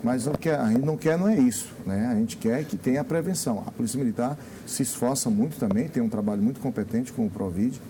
Mas 0.03 0.27
o 0.27 0.31
que 0.31 0.49
a 0.49 0.67
gente 0.67 0.85
não 0.85 0.95
quer 0.95 1.17
não 1.17 1.27
é 1.27 1.38
isso, 1.38 1.67
né? 1.85 2.07
A 2.12 2.15
gente 2.15 2.38
quer 2.38 2.63
que 2.63 2.77
tenha 2.77 3.01
a 3.01 3.03
prevenção. 3.03 3.63
A 3.67 3.71
Polícia 3.71 3.97
Militar 3.99 4.38
se 4.65 4.81
esforça 4.81 5.29
muito 5.29 5.57
também, 5.57 5.88
tem 5.88 6.01
um 6.01 6.09
trabalho 6.09 6.41
muito 6.41 6.59
competente 6.59 7.12
com 7.12 7.25
o 7.25 7.29
Provid 7.29 7.81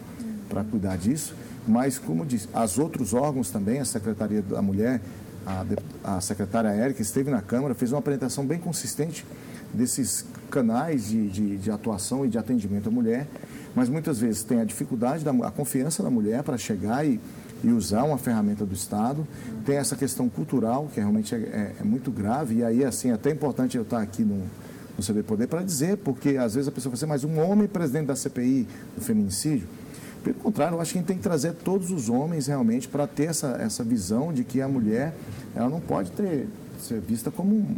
para 0.50 0.64
cuidar 0.64 0.98
disso. 0.98 1.36
Mas, 1.68 2.00
como 2.00 2.26
disse, 2.26 2.50
as 2.52 2.80
outros 2.80 3.14
órgãos 3.14 3.52
também, 3.52 3.80
a 3.80 3.86
Secretaria 3.86 4.42
da 4.42 4.62
Mulher, 4.62 5.00
a, 5.46 6.16
a 6.16 6.22
secretária 6.22 6.70
Érica 6.70 7.02
esteve 7.02 7.30
na 7.30 7.42
Câmara, 7.42 7.76
fez 7.76 7.92
uma 7.92 8.00
apresentação 8.00 8.46
bem 8.46 8.58
consistente 8.60 9.26
desses 9.74 10.26
canais 10.50 11.08
de, 11.08 11.28
de, 11.30 11.58
de, 11.58 11.72
atuação 11.72 12.26
e 12.26 12.30
de 12.30 12.38
atendimento 12.38 12.90
à 12.90 12.92
mulher, 12.92 13.28
mas 13.76 13.88
muitas 13.88 14.20
vezes 14.20 14.44
tem 14.44 14.60
a 14.60 14.64
dificuldade, 14.64 15.24
da, 15.24 15.32
a 15.32 15.52
confiança 15.52 16.02
da 16.02 16.10
mulher 16.10 16.42
para 16.42 16.58
chegar 16.58 17.06
e 17.06 17.20
e 17.64 17.72
usar 17.72 18.04
uma 18.04 18.18
ferramenta 18.18 18.66
do 18.66 18.74
Estado. 18.74 19.28
Tem 19.66 19.78
essa 19.78 19.96
questão 19.96 20.30
cultural, 20.30 20.90
que 20.94 21.00
realmente 21.00 21.36
é, 21.36 21.38
é, 21.38 21.76
é 21.82 21.84
muito 21.84 22.12
grave, 22.12 22.56
e 22.56 22.64
aí, 22.64 22.84
assim, 22.84 23.10
é 23.10 23.14
até 23.14 23.30
importante 23.32 23.78
eu 23.78 23.84
estar 23.84 24.02
aqui 24.02 24.24
no, 24.24 24.44
no 24.98 25.04
CD 25.04 25.24
Poder 25.24 25.48
para 25.48 25.62
dizer, 25.62 25.98
porque 25.98 26.38
às 26.38 26.56
vezes 26.56 26.68
a 26.68 26.72
pessoa 26.72 26.96
fala 26.96 27.16
assim, 27.16 27.28
mas 27.28 27.36
um 27.36 27.40
homem 27.40 27.68
presidente 27.68 28.08
da 28.08 28.16
CPI 28.16 28.68
do 28.96 29.02
feminicídio, 29.02 29.68
pelo 30.24 30.36
contrário, 30.36 30.76
eu 30.76 30.82
acho 30.82 30.92
que 30.92 30.98
a 30.98 31.02
gente 31.02 31.08
tem 31.08 31.18
que 31.18 31.24
trazer 31.24 31.54
todos 31.54 31.92
os 31.92 32.10
homens 32.10 32.48
realmente 32.48 32.88
para 32.88 33.08
ter 33.08 33.30
essa, 33.30 33.58
essa 33.60 33.84
visão 33.84 34.34
de 34.34 34.44
que 34.44 34.62
a 34.62 34.68
mulher 34.68 35.14
ela 35.56 35.70
não 35.70 35.80
pode 35.80 36.12
ter, 36.12 36.48
ser 36.82 37.00
vista 37.00 37.32
como 37.32 37.56
um, 37.56 37.78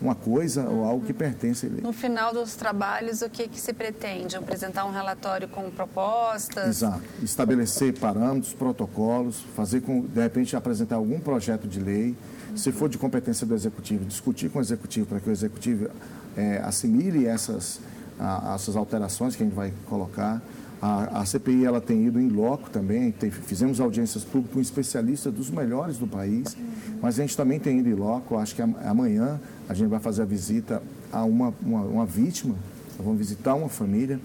uma 0.00 0.14
coisa 0.14 0.68
ou 0.68 0.84
algo 0.84 1.04
que 1.06 1.12
pertence 1.12 1.66
a 1.66 1.68
ele. 1.68 1.80
No 1.80 1.92
final 1.92 2.32
dos 2.32 2.54
trabalhos, 2.54 3.22
o 3.22 3.30
que, 3.30 3.48
que 3.48 3.60
se 3.60 3.72
pretende? 3.72 4.36
Apresentar 4.36 4.84
um 4.84 4.90
relatório 4.90 5.48
com 5.48 5.70
propostas? 5.70 6.68
Exato. 6.68 7.02
Estabelecer 7.22 7.98
parâmetros, 7.98 8.52
protocolos, 8.52 9.40
fazer 9.54 9.80
com, 9.80 10.02
de 10.02 10.20
repente, 10.20 10.56
apresentar 10.56 10.96
algum 10.96 11.18
projeto 11.18 11.66
de 11.66 11.80
lei. 11.80 12.16
Se 12.54 12.70
for 12.70 12.88
de 12.88 12.98
competência 12.98 13.46
do 13.46 13.54
executivo, 13.54 14.04
discutir 14.04 14.48
com 14.48 14.58
o 14.58 14.62
executivo 14.62 15.06
para 15.06 15.20
que 15.20 15.28
o 15.28 15.32
executivo 15.32 15.88
é, 16.36 16.58
assimile 16.58 17.26
essas, 17.26 17.80
a, 18.18 18.54
essas 18.54 18.76
alterações 18.76 19.34
que 19.34 19.42
a 19.42 19.46
gente 19.46 19.54
vai 19.54 19.72
colocar. 19.86 20.40
A, 20.80 21.20
a, 21.20 21.24
CPI 21.24 21.64
ela 21.64 21.80
tem 21.80 22.06
ido 22.06 22.20
em 22.20 22.28
loco 22.28 22.68
também, 22.68 23.10
tem, 23.10 23.30
fizemos 23.30 23.80
audiências 23.80 24.22
públicas 24.22 24.54
com 24.54 24.60
especialistas 24.60 25.32
dos 25.32 25.50
melhores 25.50 25.96
do 25.96 26.06
país, 26.06 26.54
mas 27.00 27.18
a 27.18 27.22
gente 27.22 27.34
também 27.34 27.58
tem 27.58 27.78
ido 27.78 27.88
em 27.88 27.94
loco, 27.94 28.36
acho 28.36 28.54
que 28.54 28.60
amanhã 28.60 29.40
a 29.68 29.74
gente 29.74 29.88
vai 29.88 30.00
fazer 30.00 30.22
a 30.22 30.24
visita 30.24 30.82
a 31.12 31.24
uma, 31.24 31.52
uma, 31.62 31.80
uma 31.82 32.06
vítima, 32.06 32.54
vamos 32.98 33.18
visitar 33.18 33.54
uma 33.54 33.68
família, 33.68 34.20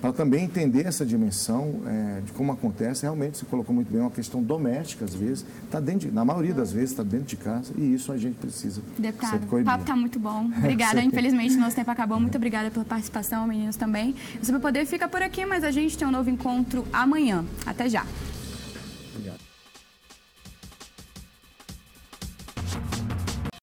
para 0.00 0.12
também 0.12 0.44
entender 0.44 0.86
essa 0.86 1.04
dimensão 1.04 1.80
é, 1.86 2.20
de 2.20 2.32
como 2.32 2.52
acontece. 2.52 3.02
Realmente, 3.02 3.38
você 3.38 3.46
colocou 3.46 3.74
muito 3.74 3.90
bem, 3.90 4.00
uma 4.00 4.10
questão 4.10 4.42
doméstica, 4.42 5.04
às 5.04 5.14
vezes, 5.14 5.44
está 5.64 5.80
dentro 5.80 6.08
de, 6.08 6.14
na 6.14 6.24
maioria 6.24 6.54
das 6.54 6.70
vezes, 6.70 6.90
está 6.90 7.02
dentro 7.02 7.26
de 7.26 7.36
casa, 7.36 7.72
e 7.76 7.94
isso 7.94 8.12
a 8.12 8.18
gente 8.18 8.34
precisa 8.34 8.82
Deputado, 8.98 9.42
o 9.44 9.64
papo 9.64 9.82
está 9.82 9.96
muito 9.96 10.18
bom. 10.18 10.50
Obrigada, 10.58 11.02
infelizmente 11.02 11.56
nosso 11.56 11.74
tempo 11.74 11.90
acabou. 11.90 12.20
Muito 12.20 12.36
obrigada 12.36 12.70
pela 12.70 12.84
participação, 12.84 13.46
meninos 13.46 13.76
também. 13.76 14.14
O 14.40 14.44
Super 14.44 14.60
Poder 14.60 14.86
fica 14.86 15.08
por 15.08 15.22
aqui, 15.22 15.44
mas 15.44 15.64
a 15.64 15.70
gente 15.70 15.96
tem 15.96 16.06
um 16.06 16.10
novo 16.10 16.28
encontro 16.30 16.84
amanhã. 16.92 17.44
Até 17.64 17.88
já. 17.88 18.04